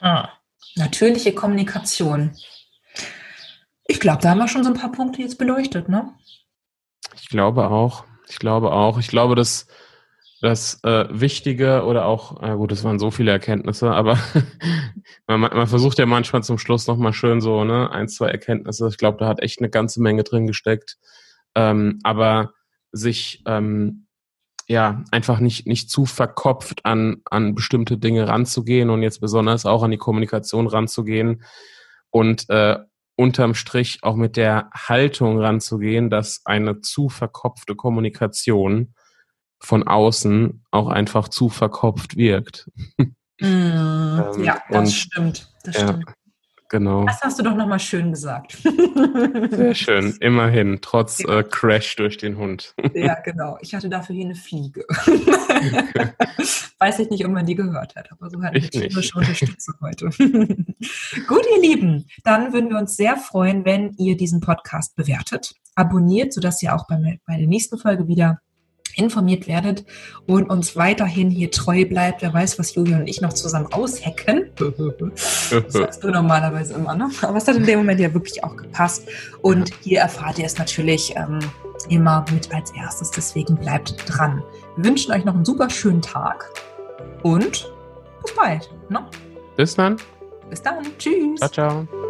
Ah. 0.00 0.37
Natürliche 0.78 1.34
Kommunikation. 1.34 2.32
Ich 3.86 4.00
glaube, 4.00 4.22
da 4.22 4.30
haben 4.30 4.38
wir 4.38 4.48
schon 4.48 4.64
so 4.64 4.70
ein 4.70 4.78
paar 4.78 4.92
Punkte 4.92 5.22
jetzt 5.22 5.38
beleuchtet, 5.38 5.88
ne? 5.88 6.12
Ich 7.14 7.28
glaube 7.28 7.68
auch. 7.68 8.04
Ich 8.28 8.38
glaube 8.38 8.72
auch. 8.72 8.98
Ich 8.98 9.08
glaube, 9.08 9.34
dass 9.34 9.66
das 10.40 10.82
äh, 10.84 11.06
Wichtige 11.10 11.84
oder 11.84 12.06
auch, 12.06 12.42
äh, 12.42 12.54
gut, 12.54 12.70
das 12.70 12.84
waren 12.84 12.98
so 12.98 13.10
viele 13.10 13.32
Erkenntnisse, 13.32 13.90
aber 13.90 14.18
man, 15.26 15.40
man, 15.40 15.66
versucht 15.66 15.98
ja 15.98 16.06
manchmal 16.06 16.44
zum 16.44 16.58
Schluss 16.58 16.86
nochmal 16.86 17.12
schön 17.12 17.40
so, 17.40 17.64
ne, 17.64 17.90
ein, 17.90 18.08
zwei 18.08 18.28
Erkenntnisse. 18.28 18.88
Ich 18.88 18.98
glaube, 18.98 19.18
da 19.18 19.26
hat 19.26 19.42
echt 19.42 19.58
eine 19.58 19.70
ganze 19.70 20.00
Menge 20.00 20.22
drin 20.22 20.46
gesteckt. 20.46 20.98
Ähm, 21.54 21.98
aber 22.04 22.52
sich 22.92 23.42
ähm, 23.46 24.06
ja, 24.68 25.02
einfach 25.10 25.40
nicht, 25.40 25.66
nicht 25.66 25.90
zu 25.90 26.04
verkopft 26.04 26.84
an, 26.84 27.22
an 27.30 27.54
bestimmte 27.54 27.96
Dinge 27.96 28.28
ranzugehen 28.28 28.90
und 28.90 29.02
jetzt 29.02 29.20
besonders 29.20 29.64
auch 29.64 29.82
an 29.82 29.90
die 29.90 29.96
Kommunikation 29.96 30.66
ranzugehen 30.66 31.42
und 32.10 32.48
äh, 32.50 32.76
unterm 33.16 33.54
Strich 33.54 34.00
auch 34.02 34.14
mit 34.14 34.36
der 34.36 34.70
Haltung 34.72 35.40
ranzugehen, 35.40 36.10
dass 36.10 36.42
eine 36.44 36.82
zu 36.82 37.08
verkopfte 37.08 37.74
Kommunikation 37.74 38.94
von 39.58 39.88
außen 39.88 40.64
auch 40.70 40.88
einfach 40.88 41.28
zu 41.28 41.48
verkopft 41.48 42.16
wirkt. 42.16 42.70
Mm, 43.40 43.46
ähm, 43.46 44.42
ja, 44.42 44.60
das 44.68 44.92
stimmt. 44.92 45.48
Das 45.62 45.76
ja, 45.76 45.86
stimmt. 45.86 46.12
Genau. 46.68 47.06
Das 47.06 47.22
hast 47.22 47.38
du 47.38 47.42
doch 47.42 47.54
nochmal 47.54 47.78
schön 47.78 48.10
gesagt. 48.10 48.58
Sehr 49.50 49.74
schön, 49.74 50.14
immerhin, 50.20 50.78
trotz 50.82 51.20
äh, 51.20 51.42
Crash 51.42 51.96
durch 51.96 52.18
den 52.18 52.36
Hund. 52.36 52.74
ja, 52.94 53.14
genau. 53.20 53.56
Ich 53.62 53.74
hatte 53.74 53.88
dafür 53.88 54.14
hier 54.14 54.26
eine 54.26 54.34
Fliege. 54.34 54.84
Weiß 56.78 56.98
ich 56.98 57.08
nicht, 57.08 57.24
ob 57.24 57.32
man 57.32 57.46
die 57.46 57.54
gehört 57.54 57.96
hat, 57.96 58.12
aber 58.12 58.28
so 58.28 58.42
hatte 58.42 58.58
ich 58.58 58.68
tierische 58.70 59.16
Unterstützung 59.18 59.74
heute. 59.80 60.06
Gut, 61.26 61.46
ihr 61.56 61.60
Lieben, 61.60 62.06
dann 62.22 62.52
würden 62.52 62.68
wir 62.68 62.78
uns 62.78 62.96
sehr 62.96 63.16
freuen, 63.16 63.64
wenn 63.64 63.94
ihr 63.94 64.16
diesen 64.16 64.40
Podcast 64.40 64.94
bewertet, 64.94 65.54
abonniert, 65.74 66.34
sodass 66.34 66.62
ihr 66.62 66.74
auch 66.74 66.86
bei, 66.86 67.18
bei 67.26 67.38
der 67.38 67.46
nächsten 67.46 67.78
Folge 67.78 68.08
wieder 68.08 68.40
informiert 68.98 69.46
werdet 69.46 69.84
und 70.26 70.50
uns 70.50 70.76
weiterhin 70.76 71.30
hier 71.30 71.50
treu 71.50 71.84
bleibt. 71.84 72.22
Wer 72.22 72.34
weiß, 72.34 72.58
was 72.58 72.74
Julia 72.74 72.98
und 72.98 73.06
ich 73.06 73.20
noch 73.20 73.32
zusammen 73.32 73.72
aushacken. 73.72 74.50
Das 75.50 75.72
sagst 75.72 76.04
du 76.04 76.10
normalerweise 76.10 76.74
immer, 76.74 76.94
ne? 76.94 77.10
Aber 77.22 77.38
es 77.38 77.48
hat 77.48 77.56
in 77.56 77.64
dem 77.64 77.78
Moment 77.78 78.00
ja 78.00 78.12
wirklich 78.12 78.44
auch 78.44 78.56
gepasst. 78.56 79.08
Und 79.40 79.70
hier 79.82 80.00
erfahrt 80.00 80.38
ihr 80.38 80.44
es 80.44 80.58
natürlich 80.58 81.14
ähm, 81.16 81.38
immer 81.88 82.24
mit 82.32 82.52
als 82.54 82.70
erstes. 82.72 83.10
Deswegen 83.10 83.56
bleibt 83.56 83.94
dran. 84.06 84.42
Wir 84.76 84.84
wünschen 84.84 85.12
euch 85.12 85.24
noch 85.24 85.34
einen 85.34 85.44
super 85.44 85.70
schönen 85.70 86.02
Tag 86.02 86.50
und 87.22 87.72
bis 88.22 88.34
bald. 88.36 88.70
Ne? 88.88 89.06
Bis 89.56 89.74
dann. 89.74 89.96
Bis 90.50 90.62
dann. 90.62 90.84
Tschüss. 90.98 91.40
Ciao, 91.40 91.50
ciao. 91.50 92.07